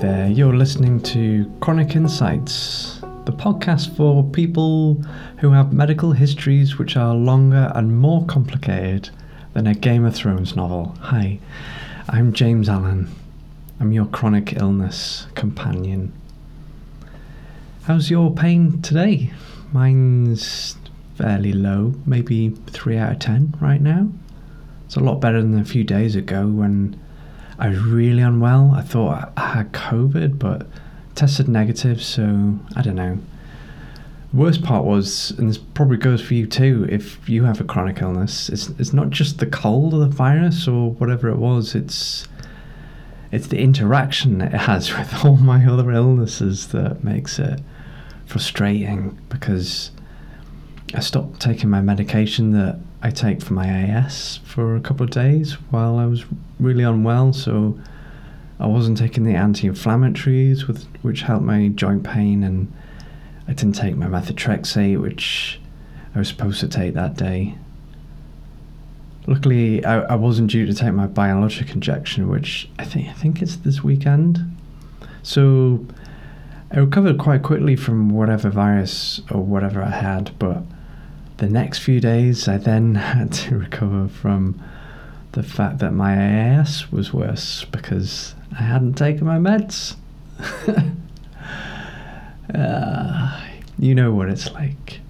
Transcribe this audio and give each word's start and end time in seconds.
there. 0.00 0.28
You're 0.28 0.56
listening 0.56 1.02
to 1.02 1.44
Chronic 1.60 1.94
Insights, 1.94 3.00
the 3.26 3.32
podcast 3.32 3.94
for 3.98 4.24
people 4.24 4.94
who 5.40 5.50
have 5.50 5.74
medical 5.74 6.12
histories 6.12 6.78
which 6.78 6.96
are 6.96 7.14
longer 7.14 7.70
and 7.74 7.98
more 7.98 8.24
complicated 8.24 9.10
than 9.52 9.66
a 9.66 9.74
Game 9.74 10.06
of 10.06 10.14
Thrones 10.14 10.56
novel. 10.56 10.96
Hi, 11.00 11.38
I'm 12.08 12.32
James 12.32 12.66
Allen. 12.66 13.10
I'm 13.78 13.92
your 13.92 14.06
chronic 14.06 14.54
illness 14.54 15.26
companion. 15.34 16.14
How's 17.82 18.10
your 18.10 18.34
pain 18.34 18.80
today? 18.80 19.32
Mine's 19.70 20.78
fairly 21.16 21.52
low, 21.52 21.94
maybe 22.06 22.48
3 22.48 22.96
out 22.96 23.12
of 23.12 23.18
10 23.18 23.58
right 23.60 23.82
now. 23.82 24.08
It's 24.86 24.96
a 24.96 25.00
lot 25.00 25.20
better 25.20 25.42
than 25.42 25.58
a 25.58 25.64
few 25.64 25.84
days 25.84 26.16
ago 26.16 26.46
when 26.46 26.98
I 27.60 27.68
was 27.68 27.78
really 27.78 28.22
unwell. 28.22 28.72
I 28.74 28.80
thought 28.80 29.32
I 29.36 29.48
had 29.52 29.72
COVID, 29.72 30.38
but 30.38 30.66
tested 31.14 31.46
negative, 31.46 32.02
so 32.02 32.58
I 32.74 32.80
don't 32.80 32.94
know. 32.94 33.18
Worst 34.32 34.62
part 34.62 34.84
was, 34.84 35.32
and 35.32 35.50
this 35.50 35.58
probably 35.58 35.98
goes 35.98 36.22
for 36.22 36.32
you 36.32 36.46
too, 36.46 36.86
if 36.88 37.28
you 37.28 37.44
have 37.44 37.60
a 37.60 37.64
chronic 37.64 38.00
illness, 38.00 38.48
it's 38.48 38.68
it's 38.78 38.94
not 38.94 39.10
just 39.10 39.38
the 39.38 39.46
cold 39.46 39.92
or 39.92 40.00
the 40.00 40.06
virus 40.06 40.66
or 40.66 40.92
whatever 40.92 41.28
it 41.28 41.36
was, 41.36 41.74
it's 41.74 42.26
it's 43.30 43.48
the 43.48 43.58
interaction 43.58 44.40
it 44.40 44.52
has 44.52 44.92
with 44.96 45.24
all 45.24 45.36
my 45.36 45.64
other 45.66 45.90
illnesses 45.90 46.68
that 46.68 47.04
makes 47.04 47.38
it 47.38 47.60
frustrating 48.24 49.18
because 49.28 49.90
I 50.94 51.00
stopped 51.00 51.40
taking 51.40 51.68
my 51.68 51.82
medication 51.82 52.52
that 52.52 52.78
I 53.02 53.10
take 53.10 53.42
for 53.42 53.54
my 53.54 53.66
AS 53.66 54.40
for 54.44 54.76
a 54.76 54.80
couple 54.80 55.04
of 55.04 55.10
days 55.10 55.54
while 55.70 55.98
I 55.98 56.06
was 56.06 56.24
really 56.58 56.84
unwell. 56.84 57.32
So 57.32 57.78
I 58.58 58.66
wasn't 58.66 58.98
taking 58.98 59.24
the 59.24 59.34
anti-inflammatories, 59.34 60.66
with 60.66 60.84
which 61.02 61.22
helped 61.22 61.44
my 61.44 61.68
joint 61.68 62.04
pain, 62.04 62.42
and 62.42 62.70
I 63.48 63.54
didn't 63.54 63.74
take 63.74 63.96
my 63.96 64.06
methotrexate, 64.06 65.00
which 65.00 65.58
I 66.14 66.18
was 66.18 66.28
supposed 66.28 66.60
to 66.60 66.68
take 66.68 66.92
that 66.94 67.16
day. 67.16 67.56
Luckily, 69.26 69.82
I, 69.84 70.00
I 70.00 70.14
wasn't 70.16 70.50
due 70.50 70.66
to 70.66 70.74
take 70.74 70.92
my 70.92 71.06
biologic 71.06 71.70
injection, 71.70 72.28
which 72.28 72.68
I 72.78 72.84
think 72.84 73.08
I 73.08 73.12
think 73.12 73.40
it's 73.40 73.56
this 73.56 73.82
weekend. 73.82 74.38
So 75.22 75.86
I 76.70 76.78
recovered 76.80 77.18
quite 77.18 77.42
quickly 77.42 77.76
from 77.76 78.10
whatever 78.10 78.50
virus 78.50 79.22
or 79.30 79.42
whatever 79.42 79.82
I 79.82 79.90
had, 79.90 80.38
but 80.38 80.64
the 81.40 81.48
next 81.48 81.78
few 81.78 82.00
days, 82.00 82.46
I 82.46 82.58
then 82.58 82.94
had 83.14 83.32
to 83.32 83.58
recover 83.58 84.08
from 84.08 84.62
the 85.32 85.42
fact 85.42 85.78
that 85.78 85.92
my 85.92 86.14
AS 86.14 86.90
was 86.92 87.12
worse 87.12 87.64
because 87.64 88.34
I 88.52 88.62
hadn't 88.62 88.94
taken 88.94 89.26
my 89.26 89.38
meds. 89.38 89.96
uh, 92.54 93.40
you 93.78 93.94
know 93.94 94.12
what 94.12 94.28
it's 94.28 94.50
like. 94.52 95.00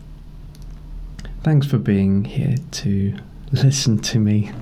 Thanks 1.42 1.66
for 1.66 1.78
being 1.78 2.24
here 2.24 2.56
to 2.72 3.16
listen 3.52 3.98
to 3.98 4.18
me 4.18 4.52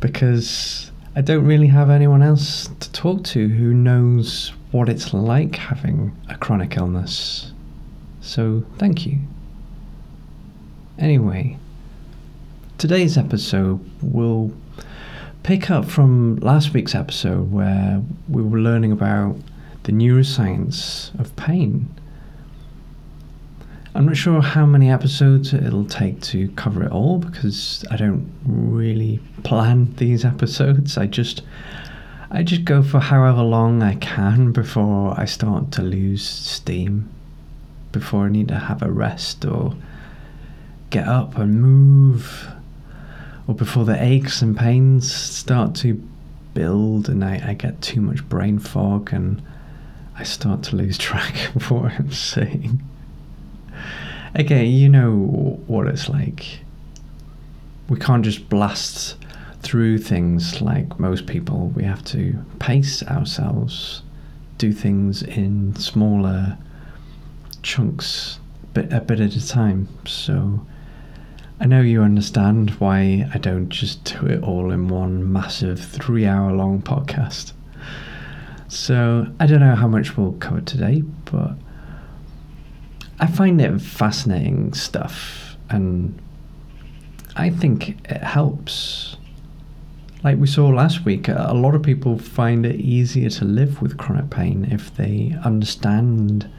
because 0.00 0.90
I 1.14 1.20
don't 1.20 1.46
really 1.46 1.68
have 1.68 1.90
anyone 1.90 2.22
else 2.22 2.68
to 2.80 2.92
talk 2.92 3.24
to 3.24 3.48
who 3.48 3.72
knows 3.72 4.52
what 4.72 4.88
it's 4.88 5.14
like 5.14 5.56
having 5.56 6.14
a 6.28 6.36
chronic 6.36 6.76
illness. 6.76 7.52
So, 8.20 8.64
thank 8.78 9.06
you. 9.06 9.18
Anyway, 11.00 11.56
today's 12.76 13.16
episode 13.16 13.80
will 14.02 14.52
pick 15.42 15.70
up 15.70 15.86
from 15.86 16.36
last 16.40 16.74
week's 16.74 16.94
episode 16.94 17.50
where 17.50 18.02
we 18.28 18.42
were 18.42 18.58
learning 18.58 18.92
about 18.92 19.34
the 19.84 19.92
neuroscience 19.92 21.18
of 21.18 21.34
pain. 21.36 21.88
I'm 23.94 24.04
not 24.04 24.18
sure 24.18 24.42
how 24.42 24.66
many 24.66 24.90
episodes 24.90 25.54
it'll 25.54 25.86
take 25.86 26.20
to 26.20 26.48
cover 26.50 26.84
it 26.84 26.92
all 26.92 27.18
because 27.18 27.82
I 27.90 27.96
don't 27.96 28.30
really 28.44 29.20
plan 29.42 29.94
these 29.94 30.26
episodes. 30.26 30.98
I 30.98 31.06
just 31.06 31.40
I 32.30 32.42
just 32.42 32.66
go 32.66 32.82
for 32.82 33.00
however 33.00 33.42
long 33.42 33.82
I 33.82 33.94
can 33.94 34.52
before 34.52 35.18
I 35.18 35.24
start 35.24 35.72
to 35.72 35.82
lose 35.82 36.22
steam, 36.22 37.08
before 37.90 38.26
I 38.26 38.28
need 38.28 38.48
to 38.48 38.58
have 38.58 38.82
a 38.82 38.92
rest 38.92 39.46
or 39.46 39.74
get 40.90 41.06
up 41.06 41.38
and 41.38 41.60
move, 41.60 42.48
or 43.46 43.54
before 43.54 43.84
the 43.84 44.02
aches 44.02 44.42
and 44.42 44.56
pains 44.56 45.12
start 45.12 45.74
to 45.76 45.94
build 46.54 47.08
and 47.08 47.24
I, 47.24 47.42
I 47.48 47.54
get 47.54 47.80
too 47.80 48.00
much 48.00 48.28
brain 48.28 48.58
fog 48.58 49.12
and 49.12 49.40
I 50.16 50.24
start 50.24 50.62
to 50.64 50.76
lose 50.76 50.98
track 51.08 51.54
of 51.54 51.70
what 51.70 51.92
I'm 51.92 52.12
saying. 52.12 52.82
Okay, 54.38 54.66
you 54.66 54.88
know 54.88 55.60
what 55.66 55.86
it's 55.86 56.08
like. 56.08 56.60
We 57.88 57.98
can't 57.98 58.24
just 58.24 58.48
blast 58.48 59.16
through 59.62 59.98
things 59.98 60.60
like 60.60 61.00
most 61.00 61.26
people. 61.26 61.68
We 61.68 61.82
have 61.84 62.04
to 62.06 62.38
pace 62.58 63.02
ourselves, 63.02 64.02
do 64.58 64.72
things 64.72 65.22
in 65.22 65.74
smaller 65.74 66.56
chunks, 67.62 68.38
bit 68.72 68.92
a 68.92 69.00
bit 69.00 69.20
at 69.20 69.34
a 69.34 69.46
time. 69.46 69.88
So 70.06 70.64
I 71.62 71.66
know 71.66 71.82
you 71.82 72.02
understand 72.02 72.70
why 72.80 73.28
I 73.34 73.36
don't 73.36 73.68
just 73.68 74.04
do 74.04 74.26
it 74.26 74.42
all 74.42 74.70
in 74.70 74.88
one 74.88 75.30
massive 75.30 75.78
three 75.78 76.24
hour 76.24 76.52
long 76.52 76.80
podcast. 76.80 77.52
So 78.68 79.26
I 79.38 79.46
don't 79.46 79.60
know 79.60 79.74
how 79.74 79.86
much 79.86 80.16
we'll 80.16 80.32
cover 80.32 80.62
today, 80.62 81.02
but 81.26 81.52
I 83.18 83.26
find 83.26 83.60
it 83.60 83.78
fascinating 83.78 84.72
stuff 84.72 85.58
and 85.68 86.18
I 87.36 87.50
think 87.50 87.90
it 88.10 88.22
helps. 88.22 89.18
Like 90.24 90.38
we 90.38 90.46
saw 90.46 90.68
last 90.68 91.04
week, 91.04 91.28
a 91.28 91.52
lot 91.52 91.74
of 91.74 91.82
people 91.82 92.18
find 92.18 92.64
it 92.64 92.76
easier 92.76 93.28
to 93.28 93.44
live 93.44 93.82
with 93.82 93.98
chronic 93.98 94.30
pain 94.30 94.66
if 94.70 94.96
they 94.96 95.36
understand 95.44 96.50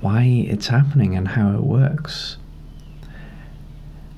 why 0.00 0.22
it's 0.48 0.68
happening 0.68 1.16
and 1.16 1.28
how 1.28 1.54
it 1.54 1.62
works. 1.62 2.38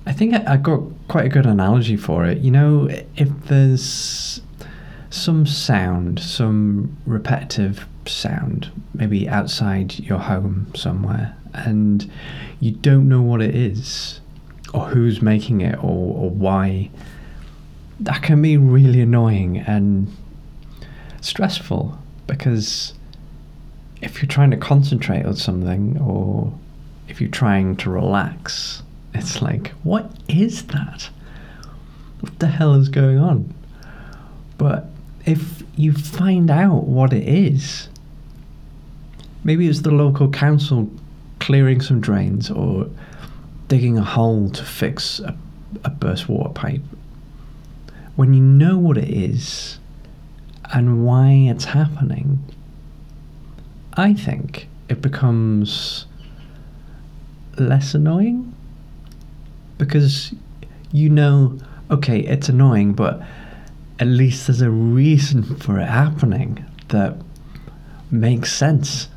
I 0.07 0.13
think 0.13 0.35
I, 0.35 0.57
got 0.57 0.83
quite 1.09 1.27
a 1.27 1.29
good 1.29 1.47
analogy 1.47 1.97
for 1.97 2.27
it. 2.27 2.39
You 2.39 2.51
know, 2.51 2.89
if 3.17 3.29
there's 3.47 4.43
some 5.11 5.47
sound, 5.47 6.21
some 6.21 6.97
repetitive 7.07 7.87
sound, 8.07 8.71
maybe 8.93 9.29
outside 9.29 9.99
your 10.01 10.19
home 10.19 10.71
somewhere, 10.75 11.37
and 11.55 12.11
you 12.61 12.73
don't 12.73 13.09
know 13.09 13.23
what 13.23 13.41
it 13.41 13.55
is, 13.55 14.21
or 14.75 14.89
who's 14.89 15.23
making 15.23 15.63
it, 15.63 15.77
or, 15.77 16.25
or 16.25 16.31
why, 16.31 16.91
that 18.01 18.23
can 18.23 18.43
be 18.43 18.57
really 18.57 19.01
annoying 19.01 19.59
and 19.59 20.15
stressful 21.21 21.99
because 22.27 22.93
if 24.03 24.21
you're 24.21 24.29
trying 24.29 24.51
to 24.51 24.57
concentrate 24.57 25.25
on 25.25 25.35
something 25.35 25.99
or 25.99 26.53
if 27.09 27.21
you're 27.21 27.31
trying 27.31 27.77
to 27.77 27.91
relax, 27.91 28.83
it's 29.15 29.41
like, 29.41 29.69
what 29.85 30.11
is 30.29 30.65
that? 30.67 31.09
What 32.21 32.39
the 32.41 32.49
hell 32.49 32.75
is 32.75 32.89
going 32.89 33.19
on? 33.19 33.55
But 34.59 34.87
if 35.25 35.63
you 35.77 35.93
find 35.93 36.51
out 36.51 36.85
what 36.85 37.13
it 37.13 37.27
is, 37.27 37.89
maybe 39.45 39.69
it's 39.69 39.81
the 39.83 39.91
local 39.91 40.31
council 40.31 40.91
clearing 41.39 41.81
some 41.81 42.01
drains 42.01 42.51
or 42.51 42.89
digging 43.69 43.99
a 43.99 44.05
hole 44.05 44.51
to 44.51 44.65
fix 44.65 45.21
a, 45.21 45.37
a 45.85 45.91
burst 45.91 46.29
water 46.29 46.51
pipe. 46.51 46.83
When 48.17 48.35
you 48.35 48.43
know 48.43 48.79
what 48.79 48.97
it 48.97 49.09
is 49.09 49.79
and 50.73 51.05
why 51.05 51.31
it's 51.31 51.65
happening, 51.65 52.43
I 53.95 54.15
think 54.15 54.69
it 54.89 55.01
becomes 55.01 56.07
less 57.59 57.95
annoying 57.95 58.55
because 59.79 60.35
you 60.93 61.11
know, 61.11 61.59
okay, 61.91 62.21
it's 62.21 62.49
annoying, 62.49 62.93
but 62.93 63.21
at 63.99 64.07
least 64.07 64.47
there's 64.47 64.61
a 64.61 64.71
reason 64.71 65.43
for 65.57 65.79
it 65.79 65.87
happening 65.87 66.65
that 66.89 67.17
makes 68.11 68.53
sense. 68.53 69.09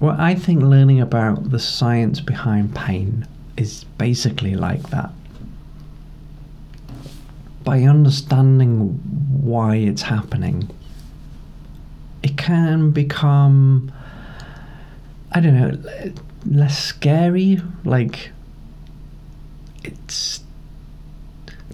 Well, 0.00 0.16
I 0.18 0.34
think 0.34 0.62
learning 0.62 1.00
about 1.00 1.50
the 1.50 1.58
science 1.58 2.20
behind 2.20 2.74
pain 2.74 3.26
is 3.56 3.84
basically 3.96 4.54
like 4.54 4.90
that. 4.90 5.10
By 7.64 7.82
understanding 7.82 9.00
why 9.42 9.76
it's 9.76 10.02
happening, 10.02 10.70
it 12.22 12.36
can 12.36 12.90
become, 12.90 13.90
I 15.32 15.40
don't 15.40 15.54
know, 15.54 16.12
less 16.46 16.82
scary. 16.82 17.60
Like 17.84 18.30
it's 19.84 20.40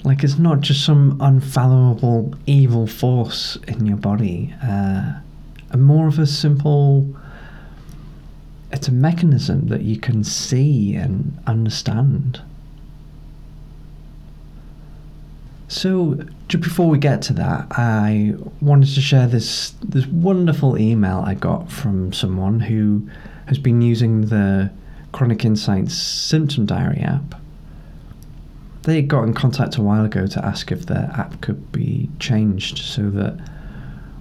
Like 0.05 0.23
it's 0.23 0.39
not 0.39 0.61
just 0.61 0.85
some 0.85 1.17
unfathomable 1.21 2.35
evil 2.47 2.87
force 2.87 3.57
in 3.67 3.87
your 3.87 3.97
body. 3.97 4.55
Uh, 4.63 5.15
a 5.71 5.77
more 5.77 6.07
of 6.09 6.19
a 6.19 6.27
simple. 6.27 7.07
It's 8.71 8.89
a 8.89 8.93
mechanism 8.93 9.69
that 9.69 9.83
you 9.83 9.99
can 9.99 10.25
see 10.25 10.95
and 10.97 11.39
understand. 11.47 12.43
So, 15.69 16.19
just 16.49 16.63
before 16.63 16.89
we 16.89 16.99
get 16.99 17.23
to 17.23 17.33
that, 17.35 17.67
I 17.71 18.35
wanted 18.61 18.95
to 18.95 19.01
share 19.01 19.27
this 19.27 19.71
this 19.83 20.07
wonderful 20.07 20.79
email 20.79 21.23
I 21.25 21.35
got 21.35 21.71
from 21.71 22.13
someone 22.13 22.61
who 22.61 23.09
has 23.47 23.59
been 23.59 23.83
using 23.83 24.27
the 24.27 24.71
Chronic 25.13 25.45
Insights 25.45 25.95
Symptom 25.95 26.67
Diary 26.67 27.01
app. 27.01 27.41
They 28.83 29.01
got 29.01 29.25
in 29.25 29.35
contact 29.35 29.77
a 29.77 29.83
while 29.83 30.05
ago 30.05 30.27
to 30.27 30.45
ask 30.45 30.71
if 30.71 30.87
their 30.87 31.11
app 31.17 31.41
could 31.41 31.73
be 31.73 32.11
changed 32.19 32.79
so 32.79 33.11
that 33.11 33.39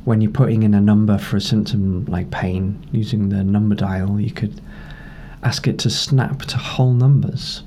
when 0.06 0.22
you're 0.22 0.32
putting 0.32 0.64
in 0.64 0.74
a 0.74 0.82
number 0.82 1.18
for 1.18 1.38
a 1.38 1.42
symptom 1.42 2.06
like 2.06 2.30
pain 2.32 2.86
using 2.92 3.30
the 3.30 3.44
number 3.44 3.76
dial, 3.76 4.20
you 4.20 4.32
could 4.32 4.62
ask 5.44 5.68
it 5.68 5.80
to 5.80 5.90
snap 5.90 6.44
to 6.44 6.58
whole 6.58 6.94
numbers. 6.94 7.64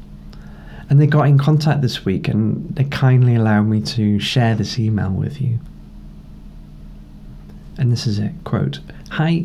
And 0.89 1.01
they 1.01 1.07
got 1.07 1.27
in 1.27 1.39
contact 1.39 1.83
this 1.83 2.05
week 2.05 2.29
and 2.29 2.75
they 2.77 2.85
kindly 2.85 3.35
allowed 3.35 3.65
me 3.65 3.81
to 3.83 4.19
share 4.21 4.55
this 4.55 4.79
email 4.79 5.11
with 5.11 5.41
you. 5.41 5.59
And 7.79 7.93
this 7.93 8.07
is 8.07 8.19
it 8.19 8.33
quote, 8.45 8.81
Hi, 9.11 9.45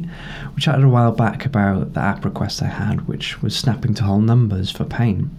we 0.56 0.62
chatted 0.62 0.84
a 0.84 0.90
while 0.90 1.12
back 1.12 1.46
about 1.46 1.94
the 1.94 2.00
app 2.00 2.24
request 2.24 2.62
I 2.62 2.68
had, 2.68 3.08
which 3.08 3.42
was 3.42 3.56
snapping 3.56 3.94
to 3.96 4.04
whole 4.04 4.22
numbers 4.22 4.72
for 4.72 4.86
pain. 4.86 5.30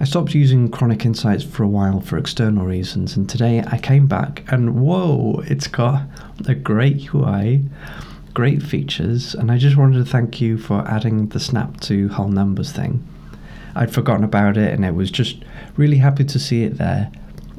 I 0.00 0.04
stopped 0.04 0.34
using 0.34 0.70
Chronic 0.70 1.04
Insights 1.04 1.42
for 1.42 1.64
a 1.64 1.68
while 1.68 2.00
for 2.00 2.18
external 2.18 2.64
reasons, 2.64 3.16
and 3.16 3.28
today 3.28 3.64
I 3.66 3.78
came 3.78 4.06
back 4.06 4.44
and 4.48 4.80
whoa, 4.80 5.42
it's 5.46 5.66
got 5.66 6.02
a 6.46 6.54
great 6.54 7.12
UI, 7.12 7.64
great 8.32 8.62
features, 8.62 9.34
and 9.34 9.50
I 9.50 9.58
just 9.58 9.76
wanted 9.76 9.98
to 9.98 10.10
thank 10.10 10.40
you 10.40 10.56
for 10.56 10.86
adding 10.86 11.28
the 11.28 11.40
snap 11.40 11.80
to 11.80 12.08
whole 12.10 12.28
numbers 12.28 12.70
thing. 12.70 13.06
I'd 13.74 13.92
forgotten 13.92 14.24
about 14.24 14.56
it 14.56 14.72
and 14.72 14.84
it 14.84 14.94
was 14.94 15.10
just 15.10 15.42
really 15.76 15.98
happy 15.98 16.24
to 16.24 16.38
see 16.38 16.62
it 16.62 16.78
there. 16.78 17.10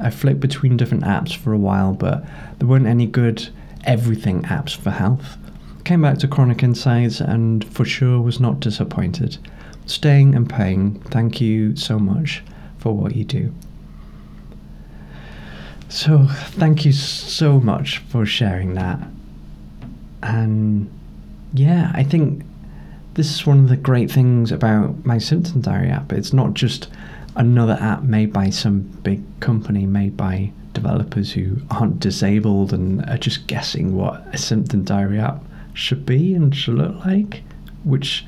I 0.02 0.10
flipped 0.10 0.40
between 0.40 0.78
different 0.78 1.04
apps 1.04 1.36
for 1.36 1.52
a 1.52 1.58
while, 1.58 1.94
but 1.94 2.26
there 2.58 2.68
weren't 2.68 2.88
any 2.88 3.06
good 3.06 3.50
everything 3.84 4.44
apps 4.44 4.76
for 4.76 4.92
health. 4.92 5.38
Came 5.84 6.02
back 6.02 6.18
to 6.20 6.28
Chronic 6.28 6.64
Insights 6.64 7.20
and 7.20 7.64
for 7.64 7.86
sure 7.86 8.22
was 8.22 8.40
not 8.40 8.60
disappointed. 8.60 9.38
Staying 9.86 10.36
and 10.36 10.50
paying, 10.50 11.00
thank 11.06 11.42
you 11.42 11.76
so 11.76 11.98
much 11.98 12.44
for 12.78 12.94
what 12.94 13.16
you 13.16 13.24
do. 13.24 13.54
So, 15.88 16.28
thank 16.30 16.86
you 16.86 16.92
so 16.92 17.60
much 17.60 17.98
for 17.98 18.24
sharing 18.26 18.76
that. 18.76 19.00
And 20.22 20.92
yeah, 21.54 21.92
I 21.96 22.04
think 22.04 22.44
this 23.16 23.32
is 23.32 23.48
one 23.48 23.60
of 23.60 23.70
the 23.70 23.78
great 23.78 24.12
things 24.12 24.52
about 24.52 25.04
my 25.04 25.18
symptom 25.18 25.62
diary 25.62 25.90
app. 25.90 26.14
It's 26.14 26.32
not 26.32 26.54
just 26.54 26.90
another 27.36 27.78
app 27.82 28.04
made 28.04 28.32
by 28.32 28.52
some 28.52 28.82
big 28.82 29.24
company, 29.40 29.86
made 29.88 30.16
by 30.16 30.52
developers 30.74 31.32
who 31.32 31.58
aren't 31.72 32.00
disabled 32.00 32.74
and 32.74 33.08
are 33.10 33.18
just 33.18 33.48
guessing 33.48 33.96
what 33.96 34.24
a 34.34 34.38
symptom 34.38 34.84
diary 34.84 35.20
app 35.20 35.44
should 35.74 36.06
be 36.06 36.34
and 36.34 36.56
should 36.56 36.76
look 36.76 37.06
like, 37.06 37.44
which 37.84 38.26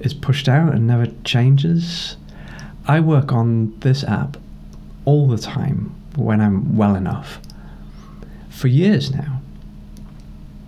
is 0.00 0.14
pushed 0.14 0.48
out 0.48 0.74
and 0.74 0.86
never 0.86 1.06
changes. 1.24 2.16
I 2.86 3.00
work 3.00 3.32
on 3.32 3.78
this 3.80 4.02
app 4.04 4.36
all 5.04 5.28
the 5.28 5.38
time 5.38 5.94
when 6.16 6.40
I'm 6.40 6.76
well 6.76 6.96
enough 6.96 7.40
for 8.48 8.68
years 8.68 9.10
now 9.10 9.40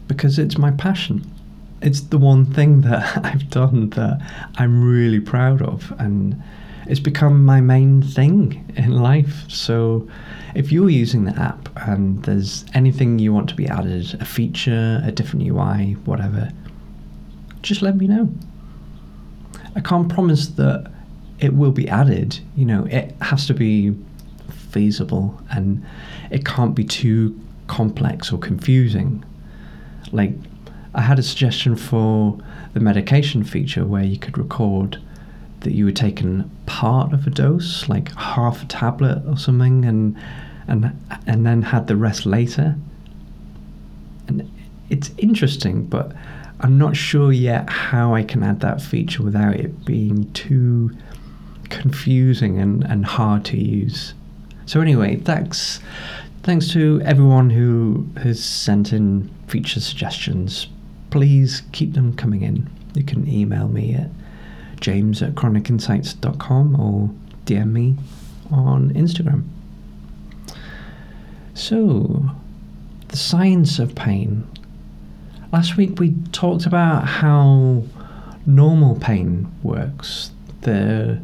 because 0.06 0.38
it's 0.38 0.56
my 0.56 0.70
passion 0.70 1.29
it's 1.82 2.00
the 2.00 2.19
one 2.19 2.47
thing 2.47 2.82
that 2.82 3.19
I've 3.25 3.50
done 3.50 3.91
that 3.91 4.20
I'm 4.56 4.82
really 4.82 5.20
proud 5.20 5.61
of, 5.61 5.93
and 5.99 6.41
it's 6.87 7.00
become 7.00 7.44
my 7.44 7.61
main 7.61 8.02
thing 8.02 8.73
in 8.76 8.93
life. 8.93 9.49
So, 9.49 10.08
if 10.55 10.70
you're 10.70 10.90
using 10.90 11.25
the 11.25 11.38
app 11.38 11.69
and 11.88 12.23
there's 12.25 12.64
anything 12.75 13.19
you 13.19 13.32
want 13.32 13.49
to 13.49 13.55
be 13.55 13.67
added, 13.67 14.17
a 14.20 14.25
feature, 14.25 15.00
a 15.05 15.12
different 15.12 15.46
UI, 15.46 15.93
whatever, 16.05 16.50
just 17.62 17.82
let 17.82 17.96
me 17.96 18.06
know. 18.06 18.29
I 19.75 19.81
can't 19.81 20.08
promise 20.08 20.49
that 20.49 20.90
it 21.38 21.55
will 21.55 21.73
be 21.73 21.88
added. 21.88 22.38
You 22.56 22.67
know, 22.67 22.84
it 22.87 23.14
has 23.23 23.46
to 23.46 23.55
be 23.55 23.96
feasible 24.70 25.40
and 25.50 25.84
it 26.31 26.44
can't 26.44 26.75
be 26.75 26.84
too 26.84 27.38
complex 27.67 28.32
or 28.32 28.38
confusing. 28.38 29.25
Like, 30.11 30.34
I 30.94 31.00
had 31.00 31.19
a 31.19 31.23
suggestion 31.23 31.76
for 31.76 32.38
the 32.75 32.81
medication 32.81 33.44
feature 33.44 33.87
where 33.87 34.05
you 34.05 34.19
could 34.19 34.37
record 34.37 35.00
that 35.62 35.73
you 35.73 35.87
had 35.87 35.97
taken 35.97 36.50
part 36.67 37.12
of 37.12 37.26
a 37.26 37.31
dose, 37.31 37.88
like 37.88 38.14
half 38.14 38.62
a 38.62 38.67
tablet 38.67 39.23
or 39.26 39.37
something, 39.37 39.85
and 39.85 40.17
and 40.69 40.93
and 41.26 41.47
then 41.47 41.62
had 41.62 41.87
the 41.87 41.97
rest 41.97 42.26
later. 42.26 42.76
And 44.29 44.50
it's 44.91 45.11
interesting, 45.19 45.85
but 45.85 46.12
I'm 46.61 46.79
not 46.79 46.97
sure 46.97 47.32
yet 47.32 47.69
how 47.69 48.14
I 48.14 48.23
can 48.23 48.43
add 48.43 48.61
that 48.61 48.81
feature 48.81 49.23
without 49.23 49.56
it 49.56 49.85
being 49.85 50.31
too 50.32 50.91
confusing 51.70 52.58
and, 52.58 52.85
and 52.85 53.05
hard 53.05 53.44
to 53.47 53.56
use. 53.58 54.15
So 54.67 54.81
anyway, 54.81 55.17
thanks 55.17 55.81
thanks 56.43 56.73
to 56.73 57.00
everyone 57.05 57.50
who 57.50 58.06
has 58.17 58.43
sent 58.44 58.93
in 58.93 59.31
feature 59.47 59.81
suggestions 59.81 60.67
please 61.12 61.62
keep 61.73 61.93
them 61.93 62.17
coming 62.17 62.41
in. 62.41 62.69
You 62.94 63.05
can 63.05 63.29
email 63.29 63.69
me 63.69 63.94
at 63.94 64.08
james 64.82 65.23
at 65.23 65.34
chronicinsights.com 65.34 66.79
or 66.79 67.08
DM 67.46 67.73
me 67.73 67.96
on 68.50 68.93
Instagram. 68.93 69.44
So, 71.55 72.31
the 73.08 73.17
science 73.17 73.79
of 73.79 73.94
pain. 73.94 74.46
Last 75.52 75.76
week 75.76 75.99
we 75.99 76.14
talked 76.32 76.67
about 76.67 77.06
how 77.06 77.84
normal 78.44 78.96
pain 78.96 79.50
works, 79.62 80.32
the 80.62 81.20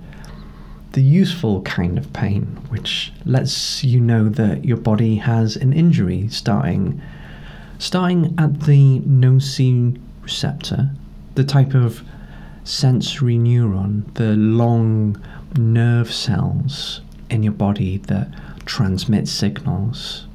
the 0.93 1.03
useful 1.03 1.61
kind 1.63 1.99
of 1.99 2.13
pain, 2.13 2.45
which 2.71 3.13
lets 3.25 3.85
you 3.85 4.01
know 4.01 4.29
that 4.29 4.65
your 4.65 4.77
body 4.77 5.17
has 5.17 5.57
an 5.57 5.73
injury 5.73 6.29
starting 6.29 7.03
starting 7.79 8.35
at 8.39 8.63
the 8.63 9.01
nociceptor, 9.01 10.95
the 11.35 11.45
type 11.45 11.75
of 11.75 12.03
sensory 12.69 13.37
neuron, 13.37 14.13
the 14.15 14.35
long 14.37 15.17
nerve 15.57 16.13
cells 16.13 17.01
in 17.31 17.43
your 17.43 17.53
body 17.53 17.97
that 17.97 18.29
transmit 18.67 19.27
signals. 19.27 20.27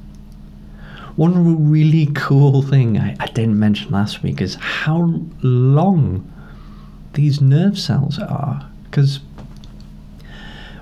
One 1.14 1.70
really 1.70 2.06
cool 2.14 2.62
thing 2.62 2.98
I, 2.98 3.16
I 3.20 3.26
didn't 3.26 3.58
mention 3.58 3.92
last 3.92 4.22
week 4.22 4.40
is 4.40 4.56
how 4.56 5.20
long 5.42 6.30
these 7.12 7.40
nerve 7.40 7.78
cells 7.78 8.18
are. 8.18 8.68
Because 8.84 9.20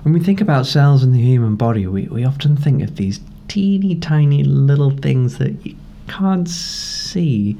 when 0.01 0.13
we 0.13 0.19
think 0.19 0.41
about 0.41 0.65
cells 0.65 1.03
in 1.03 1.11
the 1.11 1.21
human 1.21 1.55
body, 1.55 1.85
we, 1.85 2.07
we 2.07 2.25
often 2.25 2.57
think 2.57 2.81
of 2.81 2.95
these 2.95 3.19
teeny 3.47 3.95
tiny 3.95 4.43
little 4.43 4.89
things 4.89 5.37
that 5.37 5.63
you 5.63 5.75
can't 6.07 6.49
see 6.49 7.55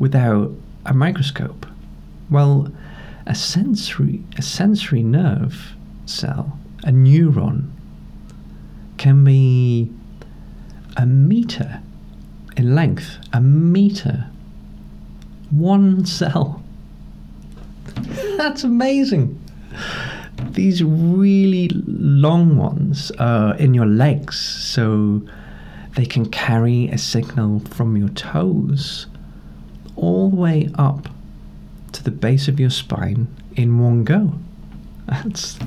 without 0.00 0.50
a 0.84 0.92
microscope. 0.92 1.64
Well, 2.28 2.72
a 3.26 3.34
sensory 3.34 4.22
a 4.36 4.42
sensory 4.42 5.02
nerve 5.02 5.74
cell, 6.06 6.58
a 6.84 6.90
neuron, 6.90 7.70
can 8.96 9.24
be 9.24 9.90
a 10.96 11.04
meter 11.04 11.80
in 12.56 12.74
length, 12.74 13.18
a 13.32 13.40
meter. 13.40 14.26
One 15.50 16.06
cell. 16.06 16.62
That's 18.36 18.64
amazing. 18.64 19.40
These 20.50 20.82
really 20.82 21.68
long 21.86 22.56
ones 22.56 23.10
are 23.18 23.54
in 23.56 23.74
your 23.74 23.86
legs, 23.86 24.38
so 24.38 25.22
they 25.94 26.06
can 26.06 26.26
carry 26.30 26.88
a 26.88 26.98
signal 26.98 27.60
from 27.60 27.96
your 27.96 28.08
toes 28.10 29.06
all 29.96 30.30
the 30.30 30.36
way 30.36 30.68
up 30.74 31.08
the 32.06 32.10
base 32.12 32.48
of 32.48 32.58
your 32.58 32.70
spine 32.70 33.26
in 33.56 33.78
one 33.78 34.04
go. 34.04 34.32
That's 35.06 35.58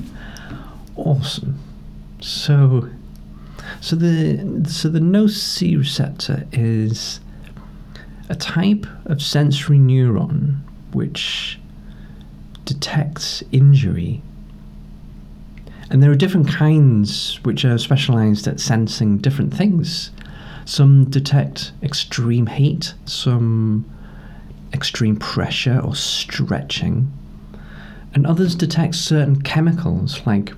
awesome. 0.96 1.58
So, 2.20 2.88
so 3.80 3.94
the 3.94 4.64
so 4.68 4.88
the 4.88 4.98
nociceptor 5.00 6.46
is 6.52 7.20
a 8.28 8.34
type 8.34 8.86
of 9.04 9.22
sensory 9.22 9.78
neuron 9.78 10.60
which 10.92 11.58
detects 12.64 13.42
injury 13.52 14.22
And 15.90 16.02
there 16.02 16.10
are 16.10 16.16
different 16.16 16.48
kinds 16.48 17.40
which 17.42 17.64
are 17.64 17.76
specialized 17.78 18.46
at 18.46 18.60
sensing 18.60 19.18
different 19.18 19.52
things. 19.52 20.10
Some 20.64 21.06
detect 21.06 21.72
extreme 21.82 22.46
heat, 22.46 22.94
some 23.04 23.84
extreme 24.72 25.16
pressure 25.16 25.80
or 25.80 25.94
stretching, 25.94 27.12
and 28.14 28.26
others 28.26 28.54
detect 28.54 28.94
certain 28.94 29.40
chemicals 29.42 30.20
like 30.26 30.52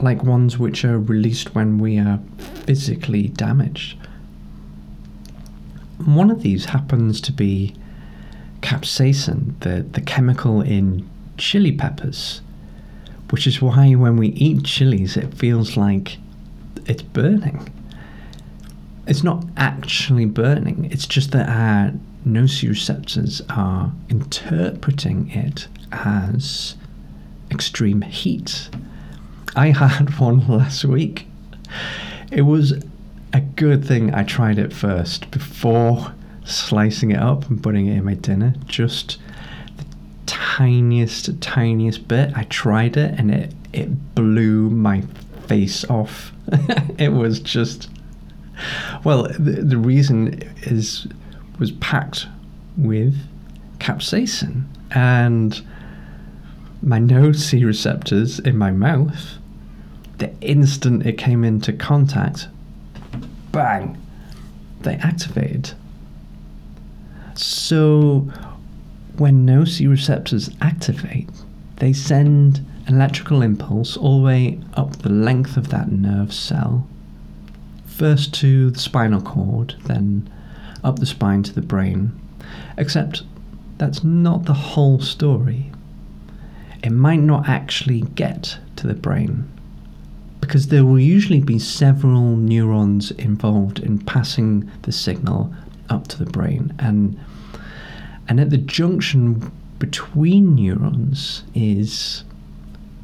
like 0.00 0.22
ones 0.24 0.58
which 0.58 0.84
are 0.84 0.98
released 0.98 1.54
when 1.54 1.78
we 1.78 1.98
are 1.98 2.18
physically 2.38 3.28
damaged. 3.28 3.96
One 6.04 6.30
of 6.30 6.42
these 6.42 6.66
happens 6.66 7.20
to 7.20 7.32
be 7.32 7.76
capsaicin, 8.62 9.58
the, 9.60 9.82
the 9.82 10.00
chemical 10.00 10.60
in 10.60 11.08
chili 11.36 11.72
peppers, 11.72 12.40
which 13.30 13.46
is 13.46 13.62
why 13.62 13.92
when 13.94 14.16
we 14.16 14.28
eat 14.28 14.64
chilies, 14.64 15.16
it 15.16 15.34
feels 15.34 15.76
like 15.76 16.18
it's 16.86 17.02
burning. 17.02 17.72
It's 19.06 19.22
not 19.22 19.44
actually 19.56 20.26
burning, 20.26 20.88
it's 20.90 21.06
just 21.06 21.30
that 21.32 21.48
our 21.48 21.92
nociceptors 22.26 23.42
are 23.50 23.92
interpreting 24.08 25.30
it 25.30 25.68
as 25.90 26.76
extreme 27.50 28.02
heat. 28.02 28.68
I 29.54 29.66
had 29.70 30.18
one 30.18 30.46
last 30.46 30.84
week. 30.84 31.26
It 32.30 32.42
was 32.42 32.72
a 33.32 33.40
good 33.40 33.84
thing 33.84 34.14
I 34.14 34.24
tried 34.24 34.58
it 34.58 34.72
first 34.72 35.30
before 35.30 36.12
slicing 36.44 37.10
it 37.10 37.20
up 37.20 37.48
and 37.48 37.62
putting 37.62 37.86
it 37.86 37.96
in 37.98 38.04
my 38.04 38.14
dinner. 38.14 38.54
Just 38.66 39.18
the 39.76 39.84
tiniest, 40.26 41.40
tiniest 41.40 42.08
bit. 42.08 42.32
I 42.36 42.44
tried 42.44 42.96
it 42.96 43.18
and 43.18 43.30
it, 43.30 43.52
it 43.72 44.14
blew 44.14 44.70
my 44.70 45.02
face 45.46 45.84
off. 45.86 46.32
it 46.98 47.12
was 47.12 47.40
just. 47.40 47.88
Well, 49.02 49.24
the, 49.24 49.62
the 49.62 49.78
reason 49.78 50.42
is 50.62 51.06
was 51.62 51.72
packed 51.72 52.26
with 52.76 53.14
capsaicin 53.78 54.64
and 54.90 55.64
my 56.82 56.98
nociceptors 56.98 58.44
in 58.44 58.58
my 58.58 58.72
mouth 58.72 59.38
the 60.22 60.32
instant 60.40 61.04
it 61.04 61.18
came 61.18 61.42
into 61.42 61.72
contact, 61.72 62.46
bang, 63.50 64.00
they 64.82 64.94
activated. 64.94 65.72
So 67.34 68.30
when 69.16 69.44
nociceptors 69.44 70.54
activate, 70.60 71.28
they 71.78 71.92
send 71.92 72.64
electrical 72.86 73.42
impulse 73.42 73.96
all 73.96 74.20
the 74.20 74.24
way 74.24 74.60
up 74.74 74.98
the 74.98 75.08
length 75.08 75.56
of 75.56 75.70
that 75.70 75.90
nerve 75.90 76.32
cell, 76.32 76.86
first 77.84 78.32
to 78.34 78.70
the 78.70 78.78
spinal 78.78 79.22
cord, 79.22 79.74
then 79.86 80.30
up 80.84 80.98
the 80.98 81.06
spine 81.06 81.42
to 81.44 81.52
the 81.52 81.62
brain. 81.62 82.12
Except 82.76 83.22
that's 83.78 84.04
not 84.04 84.44
the 84.44 84.54
whole 84.54 85.00
story. 85.00 85.70
It 86.82 86.90
might 86.90 87.20
not 87.20 87.48
actually 87.48 88.02
get 88.14 88.58
to 88.76 88.86
the 88.86 88.94
brain 88.94 89.48
because 90.42 90.66
there 90.66 90.84
will 90.84 90.98
usually 90.98 91.40
be 91.40 91.58
several 91.58 92.36
neurons 92.36 93.12
involved 93.12 93.78
in 93.78 93.98
passing 93.98 94.68
the 94.82 94.92
signal 94.92 95.54
up 95.88 96.08
to 96.08 96.18
the 96.18 96.30
brain 96.30 96.74
and 96.78 97.18
and 98.28 98.40
at 98.40 98.50
the 98.50 98.58
junction 98.58 99.50
between 99.78 100.54
neurons 100.54 101.44
is 101.54 102.24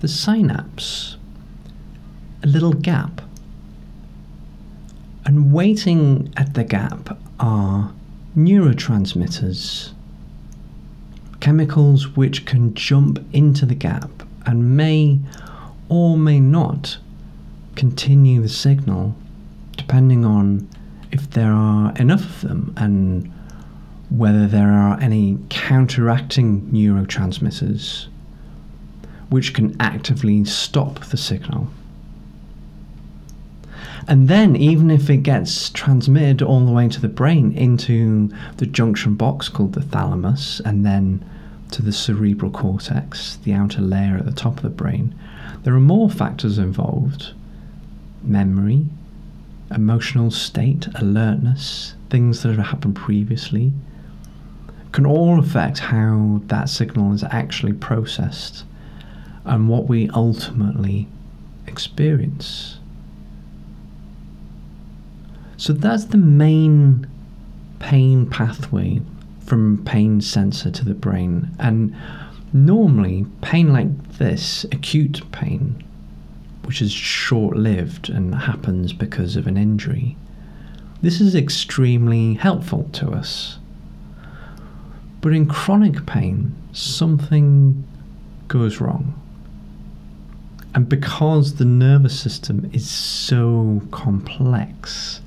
the 0.01 0.09
synapse 0.09 1.17
a 2.43 2.47
little 2.47 2.73
gap 2.73 3.21
and 5.25 5.53
waiting 5.53 6.33
at 6.37 6.55
the 6.55 6.65
gap 6.65 7.17
are 7.41 7.93
neurotransmitters 8.37 9.93
chemicals 11.41 12.17
which 12.17 12.45
can 12.45 12.75
jump 12.75 13.19
into 13.33 13.65
the 13.65 13.75
gap 13.75 14.11
and 14.47 14.77
may 14.77 15.19
or 15.89 16.17
may 16.19 16.41
not 16.41 16.99
continue 17.77 18.43
the 18.43 18.49
signal 18.49 19.15
depending 19.77 20.25
on 20.25 20.69
if 21.13 21.31
there 21.31 21.53
are 21.53 21.93
enough 21.97 22.25
of 22.25 22.49
them 22.49 22.75
and 22.77 23.33
whether 24.11 24.47
there 24.47 24.73
are 24.73 24.99
any 25.01 25.39
counteracting 25.49 26.63
neurotransmitters 26.73 28.07
which 29.31 29.53
can 29.53 29.77
actively 29.81 30.45
stop 30.45 31.05
the 31.07 31.17
signal. 31.17 31.69
And 34.09 34.27
then, 34.27 34.57
even 34.57 34.91
if 34.91 35.11
it 35.11 35.19
gets 35.19 35.69
transmitted 35.69 36.41
all 36.41 36.65
the 36.65 36.73
way 36.73 36.89
to 36.89 37.01
the 37.01 37.09
brain 37.09 37.53
into 37.53 38.31
the 38.57 38.65
junction 38.65 39.15
box 39.15 39.51
called 39.51 39.75
the 39.75 39.83
thalamus, 39.83 40.61
and 40.65 40.85
then 40.85 41.23
to 41.73 41.83
the 41.83 41.93
cerebral 41.93 42.51
cortex, 42.51 43.37
the 43.45 43.53
outer 43.53 43.83
layer 43.83 44.17
at 44.17 44.25
the 44.25 44.33
top 44.33 44.57
of 44.57 44.63
the 44.63 44.71
brain, 44.71 45.15
there 45.63 45.75
are 45.75 45.81
more 45.81 46.09
factors 46.09 46.57
involved 46.57 47.35
memory, 48.23 48.87
emotional 49.71 50.31
state, 50.31 50.89
alertness, 50.95 51.95
things 52.09 52.43
that 52.43 52.57
have 52.57 52.69
happened 52.69 52.97
previously, 52.97 53.73
can 54.93 55.05
all 55.05 55.39
affect 55.39 55.79
how 55.79 56.41
that 56.47 56.71
signal 56.71 57.13
is 57.13 57.25
actually 57.25 57.75
processed 57.75 58.65
and 59.45 59.69
what 59.69 59.87
we 59.87 60.09
ultimately 60.11 61.07
experience. 61.67 62.78
So 65.59 65.73
that's 65.73 66.05
the 66.05 66.19
main 66.19 67.07
pain 67.81 68.27
pathway 68.27 69.03
from 69.45 69.85
pain 69.85 70.21
sensor 70.21 70.71
to 70.71 70.85
the 70.85 70.95
brain. 70.95 71.51
And 71.59 71.95
normally, 72.53 73.27
pain 73.43 73.73
like 73.73 74.19
this, 74.19 74.65
acute 74.71 75.21
pain, 75.33 75.83
which 76.63 76.81
is 76.81 76.93
short 76.93 77.57
lived 77.57 78.09
and 78.09 78.35
happens 78.35 78.93
because 78.93 79.35
of 79.35 79.49
an 79.49 79.57
injury, 79.57 80.17
this 81.03 81.21
is 81.21 81.35
extremely 81.35 82.35
helpful 82.35 82.89
to 82.93 83.11
us. 83.11 83.59
But 85.21 85.33
in 85.33 85.47
chronic 85.47 86.07
pain, 86.07 86.55
something 86.73 87.85
goes 88.47 88.81
wrong. 88.81 89.21
And 90.73 90.89
because 90.89 91.55
the 91.55 91.65
nervous 91.65 92.19
system 92.19 92.71
is 92.73 92.89
so 92.89 93.83
complex, 93.91 95.21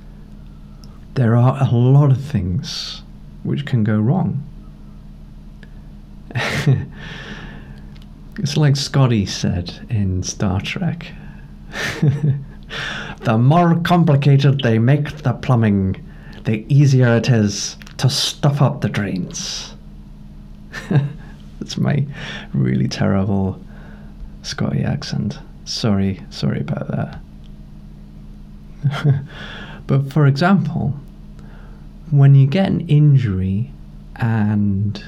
there 1.16 1.36
are 1.36 1.58
a 1.62 1.72
lot 1.72 2.12
of 2.12 2.22
things 2.22 3.02
which 3.44 3.66
can 3.66 3.84
go 3.84 4.00
wrong. 4.00 4.48
it's 8.38 8.56
like 8.56 8.76
Scotty 8.76 9.26
said 9.26 9.86
in 9.90 10.24
Star 10.24 10.62
Trek 10.62 11.12
the 13.22 13.38
more 13.38 13.80
complicated 13.82 14.62
they 14.62 14.80
make 14.80 15.18
the 15.24 15.34
plumbing, 15.34 16.04
the 16.46 16.66
easier 16.74 17.16
it 17.18 17.30
is 17.30 17.78
to 17.98 18.10
stuff 18.10 18.62
up 18.62 18.82
the 18.82 18.90
drains. 18.90 19.74
That's 21.60 21.78
my 21.78 22.06
really 22.54 22.88
terrible 22.88 23.62
Scotty 24.44 24.82
accent. 24.82 25.40
Sorry, 25.66 26.22
sorry 26.30 26.62
about 26.62 26.88
that. 26.88 27.20
But 29.88 30.12
for 30.12 30.26
example, 30.28 30.96
when 32.10 32.36
you 32.36 32.48
get 32.48 32.68
an 32.68 32.82
injury 32.88 33.72
and 34.18 35.04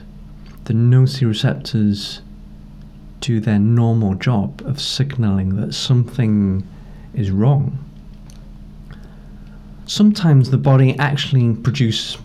the 0.65 0.73
nociceptors 0.73 2.21
do 3.19 3.39
their 3.39 3.59
normal 3.59 4.15
job 4.15 4.61
of 4.65 4.81
signaling 4.81 5.55
that 5.55 5.73
something 5.73 6.67
is 7.13 7.31
wrong. 7.31 7.77
Sometimes 9.85 10.49
the 10.49 10.57
body 10.57 10.97
actually 10.99 11.53
produces 11.55 12.17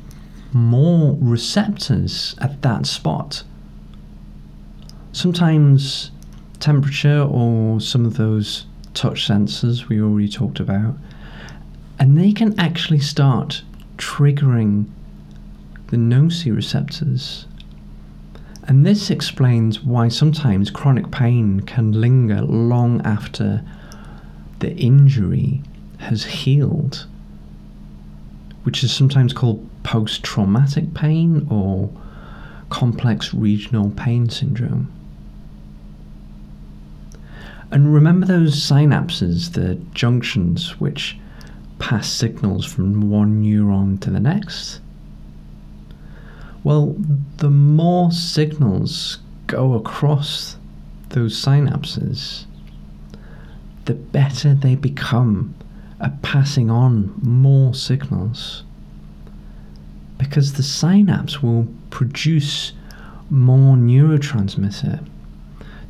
more 0.52 1.16
receptors 1.20 2.34
at 2.38 2.62
that 2.62 2.86
spot. 2.86 3.44
Sometimes 5.12 6.10
temperature 6.58 7.22
or 7.22 7.80
some 7.80 8.04
of 8.04 8.16
those 8.16 8.66
touch 8.94 9.28
sensors 9.28 9.88
we 9.88 10.00
already 10.00 10.28
talked 10.28 10.58
about, 10.58 10.96
and 11.98 12.16
they 12.16 12.32
can 12.32 12.58
actually 12.58 13.00
start 13.00 13.62
triggering 13.96 14.86
the 15.88 15.96
nociceptors 15.96 17.46
and 18.68 18.84
this 18.84 19.08
explains 19.08 19.82
why 19.82 20.08
sometimes 20.08 20.70
chronic 20.70 21.10
pain 21.10 21.60
can 21.60 21.90
linger 21.90 22.42
long 22.42 23.00
after 23.00 23.62
the 24.58 24.76
injury 24.76 25.62
has 25.96 26.24
healed, 26.26 27.06
which 28.64 28.84
is 28.84 28.92
sometimes 28.92 29.32
called 29.32 29.66
post 29.84 30.22
traumatic 30.22 30.92
pain 30.92 31.46
or 31.50 31.88
complex 32.68 33.32
regional 33.32 33.88
pain 33.88 34.28
syndrome. 34.28 34.92
And 37.70 37.94
remember 37.94 38.26
those 38.26 38.54
synapses, 38.54 39.54
the 39.54 39.76
junctions 39.94 40.78
which 40.78 41.16
pass 41.78 42.08
signals 42.08 42.64
from 42.64 43.10
one 43.10 43.42
neuron 43.42 44.00
to 44.00 44.10
the 44.10 44.20
next? 44.20 44.80
Well, 46.64 46.96
the 47.38 47.50
more 47.50 48.10
signals 48.12 49.18
go 49.46 49.74
across 49.74 50.56
those 51.10 51.34
synapses, 51.34 52.44
the 53.86 53.94
better 53.94 54.54
they 54.54 54.74
become 54.74 55.54
at 56.00 56.22
passing 56.22 56.70
on 56.70 57.14
more 57.22 57.74
signals. 57.74 58.64
Because 60.18 60.54
the 60.54 60.62
synapse 60.62 61.42
will 61.42 61.68
produce 61.90 62.72
more 63.30 63.76
neurotransmitter 63.76 65.06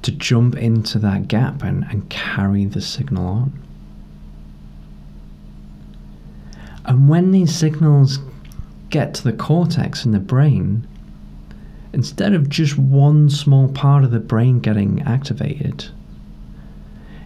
to 0.02 0.12
jump 0.12 0.56
into 0.56 0.98
that 0.98 1.28
gap 1.28 1.62
and, 1.62 1.84
and 1.90 2.08
carry 2.08 2.64
the 2.64 2.80
signal 2.80 3.26
on. 3.26 3.62
And 6.88 7.08
when 7.08 7.30
these 7.32 7.54
signals 7.54 8.18
get 8.88 9.12
to 9.14 9.22
the 9.22 9.34
cortex 9.34 10.06
in 10.06 10.12
the 10.12 10.18
brain, 10.18 10.88
instead 11.92 12.32
of 12.32 12.48
just 12.48 12.78
one 12.78 13.28
small 13.28 13.68
part 13.68 14.04
of 14.04 14.10
the 14.10 14.18
brain 14.18 14.58
getting 14.60 15.02
activated, 15.02 15.84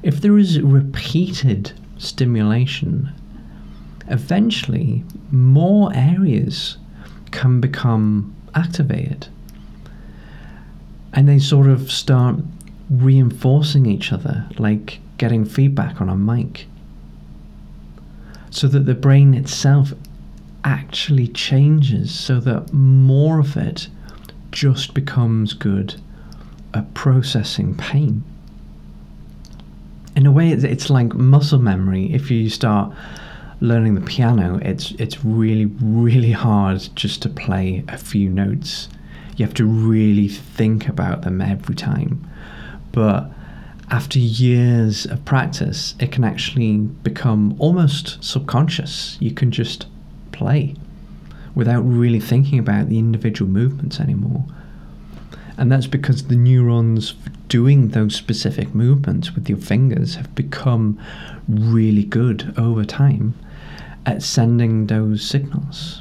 if 0.02 0.20
there 0.20 0.36
is 0.36 0.60
repeated 0.60 1.72
stimulation, 1.96 3.12
eventually 4.08 5.04
more 5.30 5.92
areas 5.94 6.76
can 7.30 7.60
become 7.60 8.34
activated. 8.56 9.28
And 11.12 11.28
they 11.28 11.38
sort 11.38 11.68
of 11.68 11.92
start 11.92 12.36
reinforcing 12.90 13.86
each 13.86 14.12
other, 14.12 14.48
like 14.58 14.98
getting 15.18 15.44
feedback 15.44 16.00
on 16.00 16.08
a 16.08 16.16
mic. 16.16 16.66
So 18.52 18.68
that 18.68 18.84
the 18.84 18.94
brain 18.94 19.34
itself 19.34 19.94
actually 20.62 21.26
changes 21.26 22.14
so 22.14 22.38
that 22.40 22.72
more 22.72 23.40
of 23.40 23.56
it 23.56 23.88
just 24.50 24.92
becomes 24.94 25.54
good 25.54 26.00
at 26.74 26.92
processing 26.94 27.74
pain. 27.74 28.22
In 30.14 30.26
a 30.26 30.30
way, 30.30 30.50
it's 30.50 30.90
like 30.90 31.14
muscle 31.14 31.58
memory. 31.58 32.12
If 32.12 32.30
you 32.30 32.50
start 32.50 32.94
learning 33.60 33.94
the 33.94 34.02
piano, 34.02 34.58
it's 34.62 34.90
it's 34.92 35.24
really 35.24 35.66
really 35.80 36.32
hard 36.32 36.86
just 36.94 37.22
to 37.22 37.30
play 37.30 37.82
a 37.88 37.96
few 37.96 38.28
notes. 38.28 38.88
You 39.36 39.46
have 39.46 39.54
to 39.54 39.64
really 39.64 40.28
think 40.28 40.88
about 40.88 41.22
them 41.22 41.40
every 41.40 41.74
time. 41.74 42.28
But 42.92 43.30
after 43.92 44.18
years 44.18 45.04
of 45.04 45.22
practice, 45.26 45.94
it 46.00 46.10
can 46.10 46.24
actually 46.24 46.78
become 46.78 47.54
almost 47.58 48.24
subconscious. 48.24 49.18
You 49.20 49.32
can 49.32 49.50
just 49.50 49.86
play 50.32 50.74
without 51.54 51.82
really 51.82 52.18
thinking 52.18 52.58
about 52.58 52.88
the 52.88 52.98
individual 52.98 53.50
movements 53.50 54.00
anymore. 54.00 54.46
And 55.58 55.70
that's 55.70 55.86
because 55.86 56.28
the 56.28 56.36
neurons 56.36 57.12
doing 57.48 57.88
those 57.88 58.14
specific 58.14 58.74
movements 58.74 59.34
with 59.34 59.46
your 59.50 59.58
fingers 59.58 60.14
have 60.14 60.34
become 60.34 60.98
really 61.46 62.04
good 62.04 62.54
over 62.56 62.86
time 62.86 63.34
at 64.06 64.22
sending 64.22 64.86
those 64.86 65.22
signals. 65.22 66.00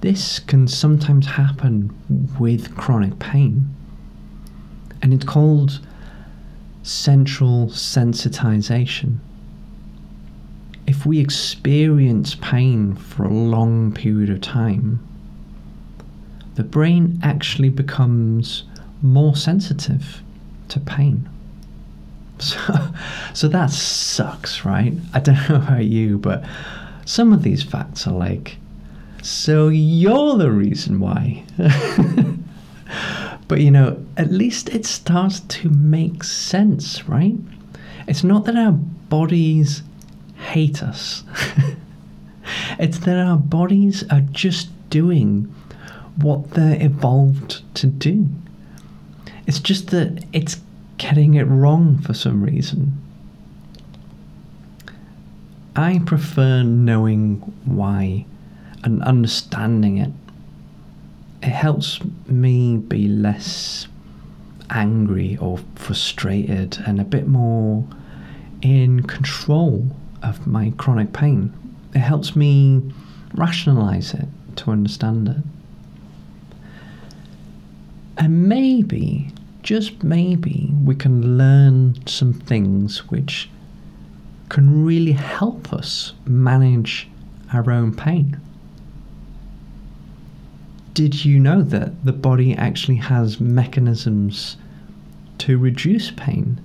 This 0.00 0.40
can 0.40 0.66
sometimes 0.66 1.26
happen 1.26 1.96
with 2.40 2.76
chronic 2.76 3.20
pain, 3.20 3.72
and 5.02 5.12
it's 5.12 5.24
called 5.24 5.80
central 6.82 7.66
sensitization. 7.66 9.18
If 10.86 11.04
we 11.04 11.18
experience 11.20 12.34
pain 12.36 12.94
for 12.94 13.24
a 13.24 13.32
long 13.32 13.92
period 13.92 14.30
of 14.30 14.40
time, 14.40 15.06
the 16.54 16.64
brain 16.64 17.18
actually 17.22 17.68
becomes 17.68 18.64
more 19.00 19.36
sensitive 19.36 20.22
to 20.68 20.80
pain. 20.80 21.28
So, 22.42 22.58
so 23.34 23.46
that 23.48 23.70
sucks, 23.70 24.64
right? 24.64 24.92
I 25.14 25.20
don't 25.20 25.48
know 25.48 25.56
about 25.56 25.84
you, 25.84 26.18
but 26.18 26.42
some 27.04 27.32
of 27.32 27.44
these 27.44 27.62
facts 27.62 28.04
are 28.08 28.14
like, 28.14 28.56
so 29.22 29.68
you're 29.68 30.36
the 30.36 30.50
reason 30.50 30.98
why. 30.98 31.44
but 33.52 33.60
you 33.60 33.70
know, 33.70 34.02
at 34.16 34.32
least 34.32 34.70
it 34.70 34.86
starts 34.86 35.40
to 35.40 35.68
make 35.68 36.24
sense, 36.24 37.06
right? 37.06 37.34
It's 38.08 38.24
not 38.24 38.46
that 38.46 38.56
our 38.56 38.72
bodies 38.72 39.82
hate 40.36 40.82
us, 40.82 41.22
it's 42.78 42.96
that 43.00 43.18
our 43.18 43.36
bodies 43.36 44.04
are 44.10 44.22
just 44.22 44.70
doing 44.88 45.54
what 46.16 46.52
they're 46.52 46.82
evolved 46.82 47.60
to 47.74 47.88
do. 47.88 48.26
It's 49.46 49.60
just 49.60 49.88
that 49.88 50.24
it's 50.32 50.58
getting 50.96 51.34
it 51.34 51.44
wrong 51.44 51.98
for 51.98 52.14
some 52.14 52.42
reason. 52.42 52.98
I 55.76 56.00
prefer 56.06 56.62
knowing 56.62 57.40
why 57.66 58.24
and 58.82 59.02
understanding 59.02 59.98
it. 59.98 60.12
It 61.42 61.50
helps 61.50 61.98
me 62.26 62.76
be 62.76 63.08
less 63.08 63.88
angry 64.70 65.36
or 65.38 65.58
frustrated 65.74 66.78
and 66.86 67.00
a 67.00 67.04
bit 67.04 67.26
more 67.26 67.84
in 68.62 69.02
control 69.02 69.90
of 70.22 70.46
my 70.46 70.72
chronic 70.76 71.12
pain. 71.12 71.52
It 71.94 71.98
helps 71.98 72.36
me 72.36 72.80
rationalize 73.34 74.14
it 74.14 74.28
to 74.56 74.70
understand 74.70 75.28
it. 75.28 75.36
And 78.18 78.48
maybe 78.48 79.32
just 79.62 80.02
maybe 80.02 80.70
we 80.84 80.94
can 80.94 81.38
learn 81.38 82.06
some 82.06 82.32
things 82.32 83.10
which 83.10 83.48
can 84.48 84.84
really 84.84 85.12
help 85.12 85.72
us 85.72 86.12
manage 86.26 87.08
our 87.52 87.70
own 87.70 87.94
pain. 87.94 88.40
Did 90.94 91.24
you 91.24 91.38
know 91.38 91.62
that 91.62 92.04
the 92.04 92.12
body 92.12 92.54
actually 92.54 92.96
has 92.96 93.40
mechanisms 93.40 94.56
to 95.38 95.56
reduce 95.56 96.10
pain? 96.10 96.60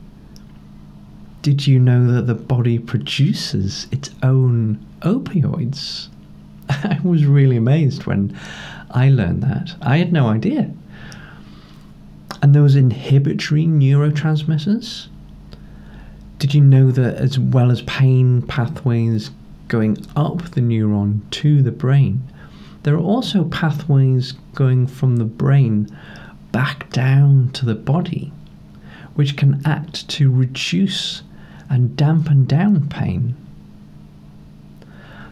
Did 1.42 1.66
you 1.66 1.80
know 1.80 2.12
that 2.12 2.28
the 2.28 2.36
body 2.36 2.78
produces 2.78 3.88
its 3.92 4.10
own 4.22 4.86
opioids? 5.02 6.10
I 6.70 7.00
was 7.04 7.26
really 7.26 7.56
amazed 7.56 8.06
when 8.06 8.38
I 8.92 9.10
learned 9.10 9.44
that. 9.44 9.76
I 9.82 9.98
had 9.98 10.12
no 10.12 10.28
idea. 10.28 10.74
And 12.42 12.54
those 12.54 12.76
inhibitory 12.76 13.66
neurotransmitters, 13.66 15.08
did 16.38 16.54
you 16.54 16.62
know 16.62 16.92
that 16.92 17.16
as 17.16 17.40
well 17.40 17.72
as 17.72 17.82
pain 17.84 18.42
pathways 18.42 19.32
going 19.70 19.98
up 20.16 20.52
the 20.52 20.62
neuron 20.62 21.22
to 21.32 21.62
the 21.62 21.72
brain, 21.72 22.22
there 22.88 22.96
are 22.96 23.00
also 23.00 23.44
pathways 23.44 24.32
going 24.56 24.88
from 24.88 25.18
the 25.18 25.26
brain 25.26 25.90
back 26.54 26.90
down 26.94 27.50
to 27.52 27.66
the 27.66 27.76
body, 27.76 28.32
which 29.14 29.36
can 29.36 29.62
act 29.66 30.08
to 30.08 30.32
reduce 30.32 31.22
and 31.70 31.98
dampen 31.98 32.46
down 32.46 32.88
pain. 32.88 33.36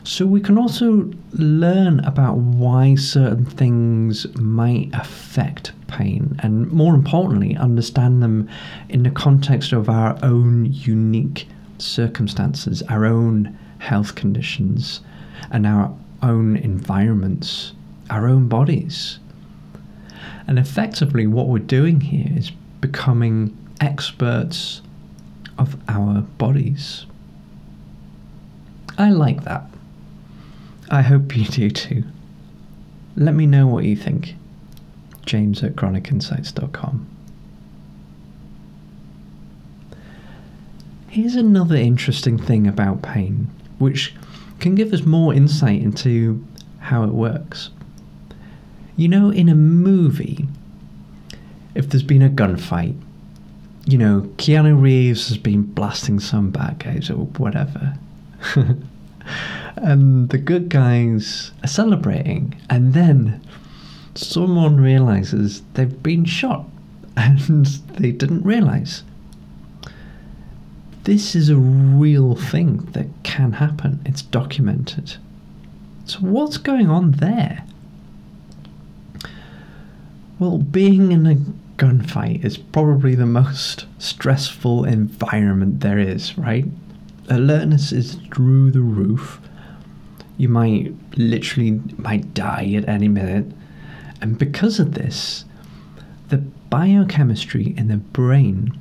So 0.04 0.26
we 0.26 0.42
can 0.42 0.58
also 0.58 1.10
learn 1.32 2.02
about 2.02 2.36
why 2.36 2.96
certain 2.96 3.46
things 3.46 4.28
might 4.36 4.90
affect 4.92 5.72
pain 5.88 6.38
and 6.44 6.70
more 6.74 6.94
importantly 6.94 7.56
understand 7.56 8.22
them 8.22 8.50
in 8.90 9.04
the 9.04 9.12
context 9.12 9.72
of 9.72 9.88
our 9.88 10.20
own 10.22 10.66
unique 10.74 11.48
circumstances, 11.78 12.84
our 12.90 13.06
own 13.06 13.58
health 13.78 14.16
conditions 14.16 15.00
and 15.52 15.66
our 15.66 15.98
own 16.22 16.58
environments, 16.58 17.74
our 18.10 18.28
own 18.28 18.48
bodies. 18.48 19.20
And 20.48 20.60
effectively 20.60 21.28
what 21.28 21.48
we're 21.48 21.60
doing 21.60 22.02
here 22.02 22.32
is 22.38 22.52
becoming 22.82 23.58
experts 23.82 24.82
of 25.58 25.78
our 25.88 26.22
bodies. 26.22 27.06
I 28.98 29.10
like 29.10 29.44
that. 29.44 29.64
I 30.90 31.02
hope 31.02 31.36
you 31.36 31.46
do 31.46 31.70
too. 31.70 32.04
Let 33.16 33.34
me 33.34 33.46
know 33.46 33.68
what 33.68 33.86
you 33.86 33.96
think. 33.96 34.36
James 35.26 35.64
at 35.64 35.76
chronicinsights.com. 35.76 37.08
Here's 41.08 41.36
another 41.36 41.78
interesting 41.78 42.38
thing 42.38 42.68
about 42.68 43.02
pain, 43.02 43.48
which 43.80 44.14
can 44.66 44.76
give 44.76 44.94
us 44.94 45.06
more 45.06 45.34
insight 45.34 45.82
into 45.82 46.46
how 46.80 47.04
it 47.04 47.14
works. 47.14 47.70
You 48.98 49.08
know, 49.08 49.30
in 49.30 49.50
a 49.50 49.56
movie, 49.56 50.48
if 51.74 51.90
there's 51.90 52.04
been 52.04 52.22
a 52.22 52.30
gunfight 52.30 52.96
you 53.86 53.98
know, 53.98 54.22
Keanu 54.38 54.80
Reeves 54.82 55.30
has 55.30 55.38
been 55.38 55.62
blasting 55.62 56.20
some 56.20 56.50
bad 56.50 56.80
guys 56.80 57.10
or 57.10 57.26
whatever. 57.38 57.98
and 59.76 60.30
the 60.30 60.38
good 60.38 60.70
guys 60.70 61.52
are 61.64 61.68
celebrating. 61.68 62.60
And 62.70 62.94
then 62.94 63.42
someone 64.16 64.78
realizes 64.78 65.62
they've 65.76 66.02
been 66.02 66.26
shot 66.26 66.66
and 67.18 67.68
they 67.98 68.12
didn't 68.12 68.44
realize. 68.44 69.04
This 71.06 71.36
is 71.36 71.50
a 71.50 71.56
real 71.56 72.36
thing 72.36 72.78
that 72.94 73.06
can 73.22 73.54
happen. 73.54 74.02
It's 74.06 74.24
documented. 74.24 75.18
So, 76.06 76.18
what's 76.20 76.58
going 76.58 76.90
on 76.90 77.12
there? 77.12 77.64
Well, 80.40 80.58
being 80.58 81.12
in 81.12 81.28
a 81.28 81.36
gunfight 81.78 82.44
is 82.44 82.58
probably 82.58 83.14
the 83.14 83.28
most 83.28 83.86
stressful 84.00 84.86
environment 84.86 85.82
there 85.82 86.00
is, 86.00 86.36
right? 86.40 86.66
Alertness 87.30 87.92
is 87.92 88.16
through 88.34 88.72
the 88.72 88.82
roof. 88.82 89.40
You 90.38 90.50
might 90.50 90.92
literally 91.18 91.82
might 91.98 92.34
die 92.34 92.74
at 92.76 92.90
any 92.90 93.10
minute. 93.10 93.46
And 94.22 94.40
because 94.40 94.80
of 94.80 94.96
this, 94.96 95.46
the 96.30 96.40
biochemistry 96.40 97.76
in 97.78 97.90
the 97.90 97.98
brain 97.98 98.80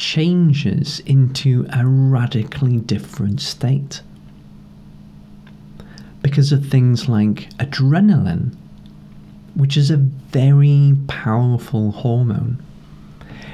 changes 0.00 1.00
into 1.06 1.66
a 1.72 1.86
radically 1.86 2.78
different 2.78 3.40
state. 3.40 4.02
Because 6.22 6.50
of 6.50 6.66
things 6.66 7.08
like 7.08 7.50
adrenaline 7.58 8.56
which 9.54 9.76
is 9.76 9.90
a 9.90 9.96
very 9.96 10.96
powerful 11.06 11.92
hormone. 11.92 12.62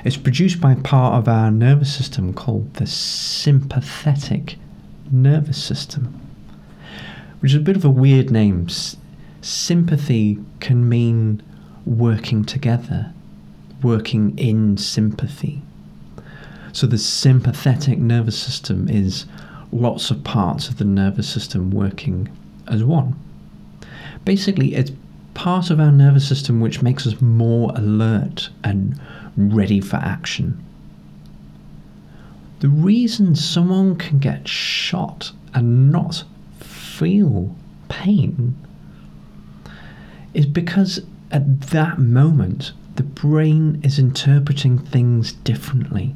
It's 0.05 0.17
produced 0.17 0.61
by 0.61 0.75
part 0.75 1.15
of 1.15 1.29
our 1.29 1.51
nervous 1.51 1.95
system 1.95 2.33
called 2.33 2.75
the 2.75 2.87
sympathetic 2.87 4.57
nervous 5.11 5.63
system, 5.63 6.21
which 7.41 7.53
is 7.53 7.59
a 7.59 7.65
bit 7.65 7.77
of 7.77 7.85
a 7.85 7.91
weird 7.91 8.31
name. 8.31 8.69
Sympathy 9.41 10.39
can 10.61 10.89
mean 10.89 11.43
working 11.85 12.45
together, 12.45 13.13
working 13.83 14.39
in 14.39 14.77
sympathy. 14.77 15.63
So 16.77 16.87
the 16.87 16.99
sympathetic 16.99 17.99
nervous 17.99 18.39
system 18.39 18.87
is 18.87 19.25
lots 19.73 20.11
of 20.11 20.23
parts 20.25 20.69
of 20.69 20.77
the 20.77 20.85
nervous 20.85 21.27
system 21.27 21.71
working 21.71 22.29
as 22.69 22.85
one. 22.85 23.19
Basically, 24.27 24.75
it's 24.75 24.93
part 25.33 25.71
of 25.71 25.81
our 25.81 25.91
nervous 25.91 26.29
system 26.29 26.61
which 26.61 26.83
makes 26.83 27.07
us 27.07 27.19
more 27.19 27.73
alert 27.75 28.51
and 28.63 29.01
ready 29.39 29.81
for 29.81 29.97
action. 29.97 30.63
The 32.61 32.69
reason 32.69 33.35
someone 33.37 33.97
can 33.97 34.19
get 34.19 34.47
shot 34.47 35.33
and 35.55 35.91
not 35.91 36.25
feel 36.61 37.57
pain 37.89 38.55
is 40.35 40.45
because 40.45 41.01
at 41.31 41.59
that 41.71 41.99
moment 41.99 42.75
the 42.97 43.03
brain 43.03 43.81
is 43.83 43.99
interpreting 43.99 44.79
things 44.79 45.33
differently 45.33 46.15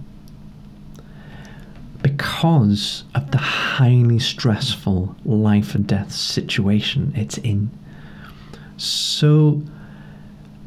because 2.02 3.04
of 3.14 3.30
the 3.30 3.38
highly 3.38 4.18
stressful 4.18 5.16
life 5.24 5.74
and 5.74 5.86
death 5.86 6.12
situation 6.12 7.12
it's 7.14 7.38
in. 7.38 7.70
So, 8.76 9.62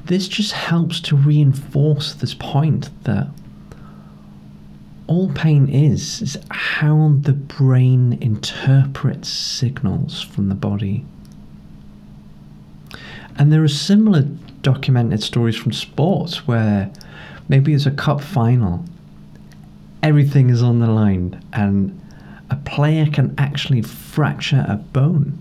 this 0.05 0.27
just 0.27 0.51
helps 0.51 0.99
to 1.01 1.15
reinforce 1.15 2.13
this 2.13 2.33
point 2.33 2.89
that 3.05 3.27
all 5.07 5.29
pain 5.33 5.67
is 5.67 6.21
is 6.21 6.37
how 6.49 7.15
the 7.21 7.33
brain 7.33 8.17
interprets 8.21 9.29
signals 9.29 10.21
from 10.21 10.49
the 10.49 10.55
body. 10.55 11.05
And 13.37 13.51
there 13.51 13.63
are 13.63 13.67
similar 13.67 14.21
documented 14.61 15.21
stories 15.23 15.55
from 15.55 15.73
sports 15.73 16.47
where 16.47 16.91
maybe 17.49 17.73
it's 17.73 17.85
a 17.85 17.91
cup 17.91 18.21
final, 18.21 18.85
everything 20.03 20.49
is 20.49 20.61
on 20.61 20.79
the 20.79 20.87
line, 20.87 21.43
and 21.53 21.99
a 22.49 22.55
player 22.57 23.07
can 23.07 23.33
actually 23.37 23.81
fracture 23.81 24.65
a 24.67 24.75
bone 24.75 25.39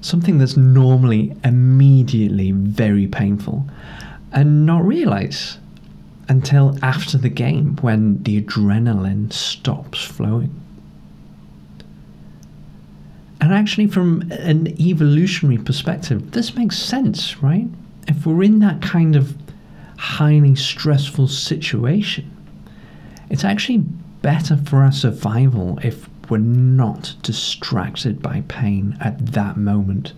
something 0.00 0.38
that's 0.38 0.56
normally 0.56 1.36
immediately 1.44 2.52
very 2.52 3.06
painful 3.06 3.68
and 4.32 4.64
not 4.64 4.84
realize 4.84 5.58
until 6.28 6.76
after 6.82 7.18
the 7.18 7.28
game 7.28 7.76
when 7.76 8.22
the 8.22 8.40
adrenaline 8.40 9.32
stops 9.32 10.02
flowing. 10.02 10.54
And 13.40 13.54
actually, 13.54 13.86
from 13.86 14.30
an 14.30 14.68
evolutionary 14.80 15.58
perspective, 15.58 16.32
this 16.32 16.54
makes 16.54 16.78
sense, 16.78 17.42
right? 17.42 17.66
If 18.06 18.26
we're 18.26 18.42
in 18.42 18.58
that 18.60 18.82
kind 18.82 19.16
of 19.16 19.34
highly 19.96 20.54
stressful 20.54 21.26
situation, 21.28 22.30
it's 23.30 23.44
actually 23.44 23.78
better 23.78 24.56
for 24.56 24.82
our 24.82 24.92
survival 24.92 25.78
if 25.82 26.08
we're 26.28 26.38
not 26.38 27.14
distracted 27.22 28.20
by 28.20 28.42
pain 28.48 28.96
at 29.00 29.32
that 29.32 29.56
moment 29.56 30.12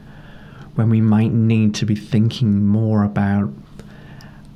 when 0.74 0.88
we 0.88 1.00
might 1.00 1.32
need 1.32 1.74
to 1.74 1.86
be 1.86 1.94
thinking 1.94 2.64
more 2.66 3.04
about 3.04 3.52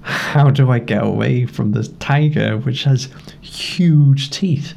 how 0.00 0.50
do 0.50 0.70
I 0.70 0.78
get 0.78 1.02
away 1.02 1.46
from 1.46 1.72
this 1.72 1.88
tiger 2.00 2.56
which 2.58 2.84
has 2.84 3.08
huge 3.40 4.30
teeth 4.30 4.74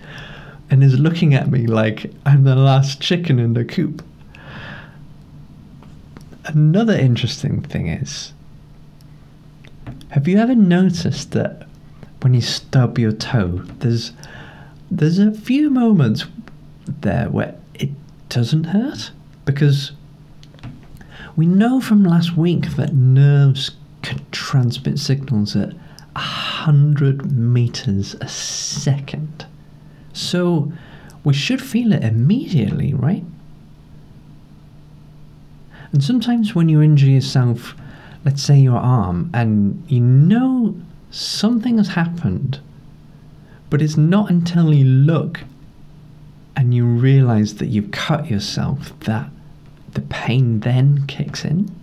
and 0.69 0.83
is 0.83 0.99
looking 0.99 1.33
at 1.33 1.49
me 1.49 1.67
like 1.67 2.11
I'm 2.25 2.43
the 2.43 2.55
last 2.55 3.01
chicken 3.01 3.39
in 3.39 3.53
the 3.53 3.65
coop. 3.65 4.03
Another 6.45 6.93
interesting 6.93 7.61
thing 7.61 7.87
is 7.87 8.33
have 10.09 10.27
you 10.27 10.37
ever 10.37 10.55
noticed 10.55 11.31
that 11.31 11.68
when 12.21 12.33
you 12.33 12.41
stub 12.41 12.97
your 12.97 13.11
toe 13.11 13.61
there's 13.79 14.11
there's 14.91 15.19
a 15.19 15.31
few 15.31 15.69
moments 15.69 16.25
there 16.87 17.29
where 17.29 17.55
it 17.75 17.89
doesn't 18.29 18.65
hurt 18.65 19.11
because 19.45 19.91
we 21.35 21.45
know 21.45 21.79
from 21.79 22.03
last 22.03 22.35
week 22.35 22.75
that 22.75 22.93
nerves 22.93 23.71
can 24.01 24.19
transmit 24.31 24.99
signals 24.99 25.55
at 25.55 25.73
100 26.13 27.31
meters 27.31 28.15
a 28.19 28.27
second. 28.27 29.45
So 30.13 30.71
we 31.23 31.33
should 31.33 31.61
feel 31.61 31.93
it 31.93 32.03
immediately, 32.03 32.93
right? 32.93 33.23
And 35.91 36.03
sometimes 36.03 36.53
when 36.53 36.69
you 36.69 36.81
injure 36.81 37.07
yourself, 37.07 37.75
let's 38.25 38.43
say 38.43 38.59
your 38.59 38.77
arm, 38.77 39.29
and 39.33 39.83
you 39.87 40.01
know 40.01 40.75
something 41.11 41.77
has 41.77 41.89
happened, 41.89 42.59
but 43.69 43.81
it's 43.81 43.97
not 43.97 44.29
until 44.29 44.73
you 44.73 44.85
look 44.85 45.41
and 46.55 46.73
you 46.73 46.85
realize 46.85 47.55
that 47.55 47.67
you've 47.67 47.91
cut 47.91 48.29
yourself, 48.29 48.97
that 49.01 49.29
the 49.93 50.01
pain 50.01 50.59
then 50.59 51.05
kicks 51.07 51.45
in. 51.45 51.73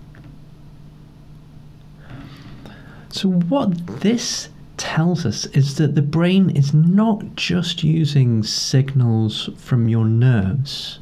So, 3.09 3.31
what 3.31 4.01
this 4.01 4.51
tells 4.77 5.25
us 5.25 5.47
is 5.47 5.77
that 5.77 5.95
the 5.95 6.03
brain 6.03 6.51
is 6.51 6.75
not 6.75 7.37
just 7.37 7.83
using 7.83 8.43
signals 8.43 9.49
from 9.57 9.89
your 9.89 10.05
nerves, 10.05 10.99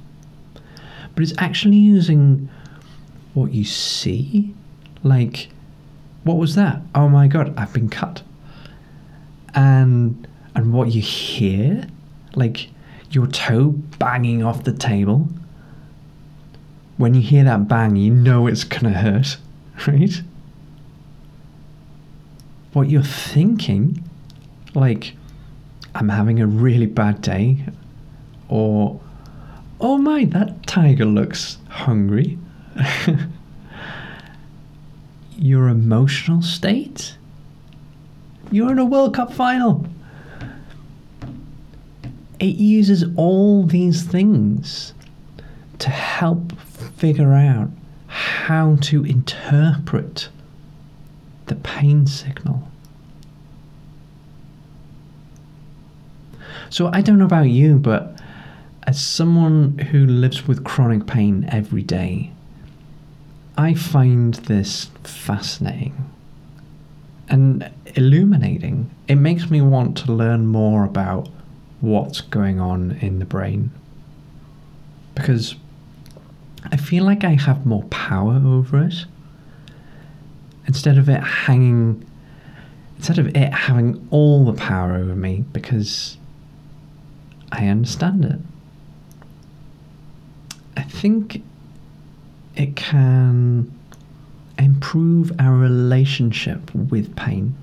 but 1.14 1.22
it's 1.22 1.34
actually 1.38 1.76
using 1.78 2.48
what 3.34 3.52
you 3.52 3.64
see. 3.64 4.54
Like, 5.02 5.48
what 6.24 6.38
was 6.38 6.54
that? 6.54 6.80
Oh 6.94 7.08
my 7.08 7.28
god, 7.28 7.54
I've 7.56 7.72
been 7.72 7.88
cut. 7.88 8.22
And 9.54 10.26
and 10.54 10.72
what 10.72 10.92
you 10.92 11.02
hear, 11.02 11.86
like 12.34 12.70
your 13.14 13.26
toe 13.26 13.70
banging 13.98 14.42
off 14.42 14.64
the 14.64 14.72
table. 14.72 15.28
When 16.96 17.14
you 17.14 17.22
hear 17.22 17.44
that 17.44 17.68
bang, 17.68 17.96
you 17.96 18.12
know 18.12 18.46
it's 18.46 18.64
to 18.64 18.90
hurt, 18.90 19.36
right? 19.86 20.22
What 22.72 22.88
you're 22.88 23.02
thinking, 23.02 24.02
like, 24.74 25.14
I'm 25.94 26.08
having 26.08 26.40
a 26.40 26.46
really 26.46 26.86
bad 26.86 27.20
day, 27.20 27.64
or, 28.48 29.00
oh 29.80 29.98
my, 29.98 30.24
that 30.26 30.66
tiger 30.66 31.04
looks 31.04 31.58
hungry. 31.68 32.38
Your 35.36 35.68
emotional 35.68 36.42
state? 36.42 37.16
You're 38.50 38.72
in 38.72 38.78
a 38.78 38.84
World 38.84 39.14
Cup 39.14 39.32
final 39.32 39.86
it 42.44 42.56
uses 42.56 43.04
all 43.16 43.64
these 43.64 44.02
things 44.02 44.92
to 45.78 45.90
help 45.90 46.60
figure 46.60 47.32
out 47.32 47.70
how 48.06 48.76
to 48.82 49.04
interpret 49.04 50.28
the 51.46 51.54
pain 51.56 52.06
signal. 52.06 52.68
So 56.70 56.90
I 56.92 57.00
don't 57.00 57.18
know 57.18 57.24
about 57.24 57.48
you, 57.48 57.78
but 57.78 58.18
as 58.86 59.02
someone 59.02 59.78
who 59.78 60.06
lives 60.06 60.46
with 60.46 60.64
chronic 60.64 61.06
pain 61.06 61.48
every 61.50 61.82
day, 61.82 62.30
I 63.56 63.74
find 63.74 64.34
this 64.34 64.90
fascinating 65.04 66.10
and 67.28 67.70
illuminating. 67.94 68.90
It 69.06 69.16
makes 69.16 69.50
me 69.50 69.60
want 69.60 69.96
to 69.98 70.12
learn 70.12 70.46
more 70.46 70.84
about 70.84 71.28
what's 71.80 72.20
going 72.20 72.60
on 72.60 72.92
in 73.00 73.18
the 73.18 73.24
brain. 73.24 73.70
Because 75.14 75.54
I 76.72 76.76
feel 76.76 77.04
like 77.04 77.24
I 77.24 77.34
have 77.34 77.64
more 77.64 77.84
power 77.84 78.40
over 78.44 78.84
it. 78.84 79.04
Instead 80.66 80.98
of 80.98 81.08
it 81.08 81.20
hanging, 81.20 82.04
instead 82.96 83.18
of 83.18 83.28
it 83.36 83.52
having 83.52 84.06
all 84.10 84.44
the 84.44 84.54
power 84.54 84.94
over 84.94 85.14
me, 85.14 85.44
because 85.52 86.16
I 87.52 87.68
understand 87.68 88.24
it. 88.24 88.38
I 90.76 90.82
think 90.82 91.42
it 92.56 92.76
can 92.76 93.72
improve 94.58 95.32
our 95.38 95.54
relationship 95.54 96.72
with 96.74 97.14
pain. 97.16 97.56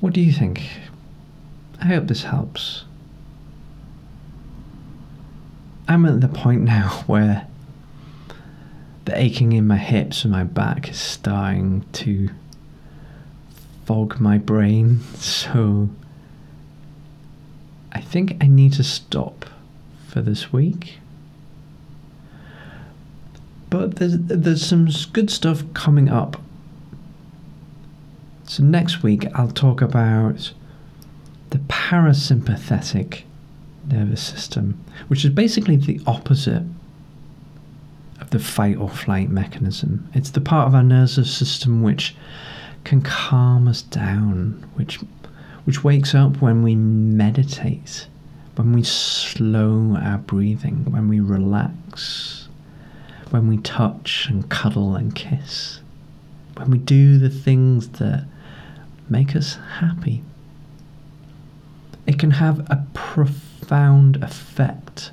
What 0.00 0.12
do 0.12 0.20
you 0.20 0.32
think? 0.32 0.68
I 1.80 1.86
hope 1.86 2.06
this 2.06 2.24
helps. 2.24 2.84
I'm 5.88 6.04
at 6.04 6.20
the 6.20 6.28
point 6.28 6.62
now 6.62 6.88
where 7.06 7.46
the 9.04 9.18
aching 9.18 9.52
in 9.52 9.66
my 9.66 9.76
hips 9.76 10.24
and 10.24 10.32
my 10.32 10.42
back 10.42 10.88
is 10.88 10.98
starting 10.98 11.84
to 11.92 12.28
fog 13.84 14.18
my 14.18 14.36
brain, 14.36 15.00
so 15.14 15.88
I 17.96 18.00
think 18.02 18.36
I 18.42 18.46
need 18.46 18.74
to 18.74 18.84
stop 18.84 19.46
for 20.06 20.20
this 20.20 20.52
week. 20.52 20.98
But 23.70 23.96
there's, 23.96 24.18
there's 24.18 24.66
some 24.66 24.90
good 25.14 25.30
stuff 25.30 25.62
coming 25.72 26.10
up. 26.10 26.38
So, 28.44 28.62
next 28.62 29.02
week 29.02 29.26
I'll 29.34 29.48
talk 29.50 29.80
about 29.80 30.52
the 31.48 31.58
parasympathetic 31.58 33.22
nervous 33.88 34.22
system, 34.22 34.78
which 35.08 35.24
is 35.24 35.30
basically 35.30 35.76
the 35.76 35.98
opposite 36.06 36.64
of 38.20 38.28
the 38.28 38.38
fight 38.38 38.76
or 38.76 38.90
flight 38.90 39.30
mechanism. 39.30 40.10
It's 40.12 40.30
the 40.30 40.42
part 40.42 40.68
of 40.68 40.74
our 40.74 40.82
nervous 40.82 41.34
system 41.34 41.82
which 41.82 42.14
can 42.84 43.00
calm 43.00 43.66
us 43.66 43.80
down, 43.80 44.68
which 44.74 45.00
which 45.66 45.82
wakes 45.82 46.14
up 46.14 46.40
when 46.40 46.62
we 46.62 46.76
meditate, 46.76 48.06
when 48.54 48.72
we 48.72 48.84
slow 48.84 49.96
our 50.00 50.18
breathing, 50.18 50.84
when 50.92 51.08
we 51.08 51.18
relax, 51.18 52.48
when 53.30 53.48
we 53.48 53.58
touch 53.58 54.28
and 54.30 54.48
cuddle 54.48 54.94
and 54.94 55.16
kiss, 55.16 55.80
when 56.56 56.70
we 56.70 56.78
do 56.78 57.18
the 57.18 57.28
things 57.28 57.88
that 57.88 58.24
make 59.08 59.34
us 59.34 59.58
happy. 59.80 60.22
It 62.06 62.16
can 62.16 62.30
have 62.30 62.60
a 62.70 62.86
profound 62.94 64.22
effect 64.22 65.10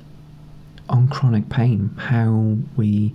on 0.88 1.08
chronic 1.08 1.48
pain, 1.48 1.90
how 1.96 2.58
we 2.76 3.12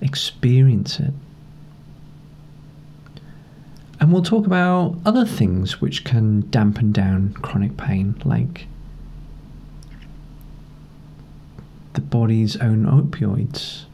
experience 0.00 0.98
it. 0.98 1.12
And 4.00 4.12
we'll 4.12 4.22
talk 4.22 4.46
about 4.46 4.96
other 5.04 5.24
things 5.24 5.80
which 5.80 6.04
can 6.04 6.48
dampen 6.50 6.92
down 6.92 7.34
chronic 7.34 7.76
pain, 7.76 8.20
like 8.24 8.66
the 11.94 12.00
body's 12.00 12.56
own 12.58 12.84
opioids. 12.84 13.84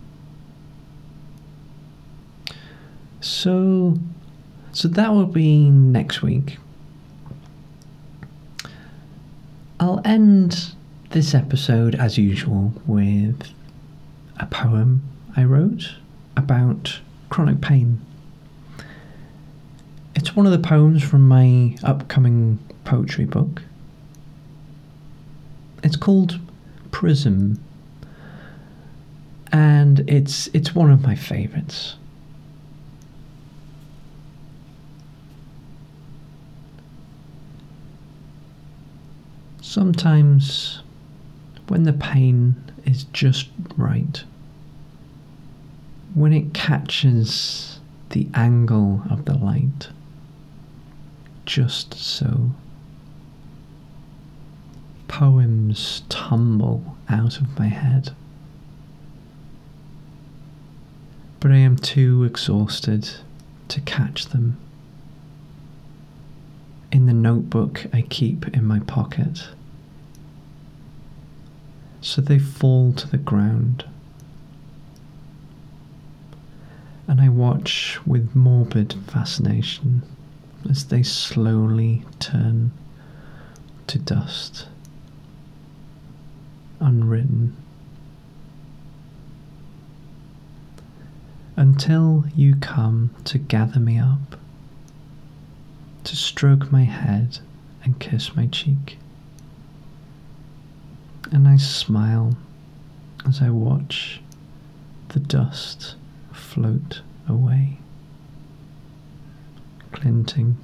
So, 3.20 3.98
so 4.72 4.88
that 4.88 5.12
will 5.12 5.24
be 5.26 5.70
next 5.70 6.20
week. 6.20 6.58
I'll 9.80 10.02
end 10.04 10.74
this 11.10 11.34
episode 11.34 11.94
as 11.94 12.18
usual 12.18 12.74
with 12.86 13.50
a 14.38 14.46
poem 14.46 15.02
I 15.36 15.44
wrote 15.44 15.94
about 16.36 17.00
chronic 17.30 17.60
pain. 17.60 18.00
It's 20.24 20.34
one 20.34 20.46
of 20.46 20.52
the 20.52 20.58
poems 20.58 21.02
from 21.02 21.28
my 21.28 21.76
upcoming 21.82 22.58
poetry 22.84 23.26
book. 23.26 23.60
It's 25.82 25.96
called 25.96 26.40
Prism, 26.92 27.62
and 29.52 30.00
it's 30.08 30.46
it's 30.54 30.74
one 30.74 30.90
of 30.90 31.02
my 31.02 31.14
favorites. 31.14 31.96
Sometimes, 39.60 40.80
when 41.68 41.82
the 41.82 41.92
pain 41.92 42.54
is 42.86 43.04
just 43.12 43.50
right, 43.76 44.24
when 46.14 46.32
it 46.32 46.54
catches 46.54 47.78
the 48.08 48.26
angle 48.32 49.02
of 49.10 49.26
the 49.26 49.34
light, 49.34 49.90
just 51.44 51.94
so. 51.94 52.50
Poems 55.08 56.02
tumble 56.08 56.96
out 57.08 57.38
of 57.40 57.58
my 57.58 57.66
head. 57.66 58.10
But 61.40 61.52
I 61.52 61.56
am 61.56 61.76
too 61.76 62.24
exhausted 62.24 63.10
to 63.68 63.80
catch 63.82 64.26
them. 64.26 64.56
In 66.90 67.06
the 67.06 67.12
notebook 67.12 67.86
I 67.92 68.02
keep 68.02 68.48
in 68.48 68.64
my 68.64 68.80
pocket. 68.80 69.48
So 72.00 72.20
they 72.20 72.38
fall 72.38 72.92
to 72.94 73.08
the 73.08 73.18
ground. 73.18 73.84
And 77.06 77.20
I 77.20 77.28
watch 77.28 77.98
with 78.06 78.34
morbid 78.34 78.94
fascination 79.06 80.02
as 80.68 80.84
they 80.86 81.02
slowly 81.02 82.04
turn 82.18 82.70
to 83.86 83.98
dust, 83.98 84.66
unwritten, 86.80 87.56
until 91.56 92.24
you 92.34 92.56
come 92.56 93.10
to 93.24 93.38
gather 93.38 93.78
me 93.80 93.98
up, 93.98 94.36
to 96.04 96.16
stroke 96.16 96.72
my 96.72 96.84
head 96.84 97.38
and 97.84 97.98
kiss 97.98 98.34
my 98.34 98.46
cheek. 98.46 98.98
And 101.30 101.46
I 101.48 101.56
smile 101.56 102.36
as 103.26 103.40
I 103.40 103.50
watch 103.50 104.20
the 105.08 105.20
dust 105.20 105.94
float 106.32 107.02
away 107.28 107.78
glinting 109.94 110.56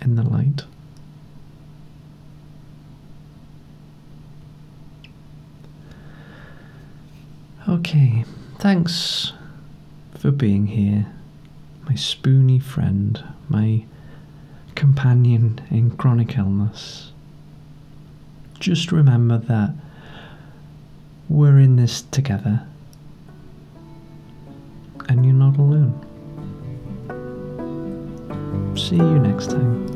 in 0.00 0.14
the 0.14 0.22
light. 0.22 0.62
Okay, 7.68 8.24
thanks 8.58 9.32
for 10.14 10.30
being 10.30 10.66
here, 10.66 11.06
my 11.86 11.94
spoony 11.94 12.58
friend, 12.58 13.22
my 13.48 13.84
companion 14.74 15.60
in 15.70 15.90
chronic 15.90 16.38
illness. 16.38 17.12
Just 18.58 18.92
remember 18.92 19.38
that 19.38 19.74
we're 21.28 21.58
in 21.58 21.76
this 21.76 22.02
together 22.02 22.66
and 25.08 25.24
you're 25.24 25.34
not 25.34 25.56
alone. 25.56 26.09
See 28.90 28.96
you 28.96 29.20
next 29.20 29.50
time. 29.50 29.89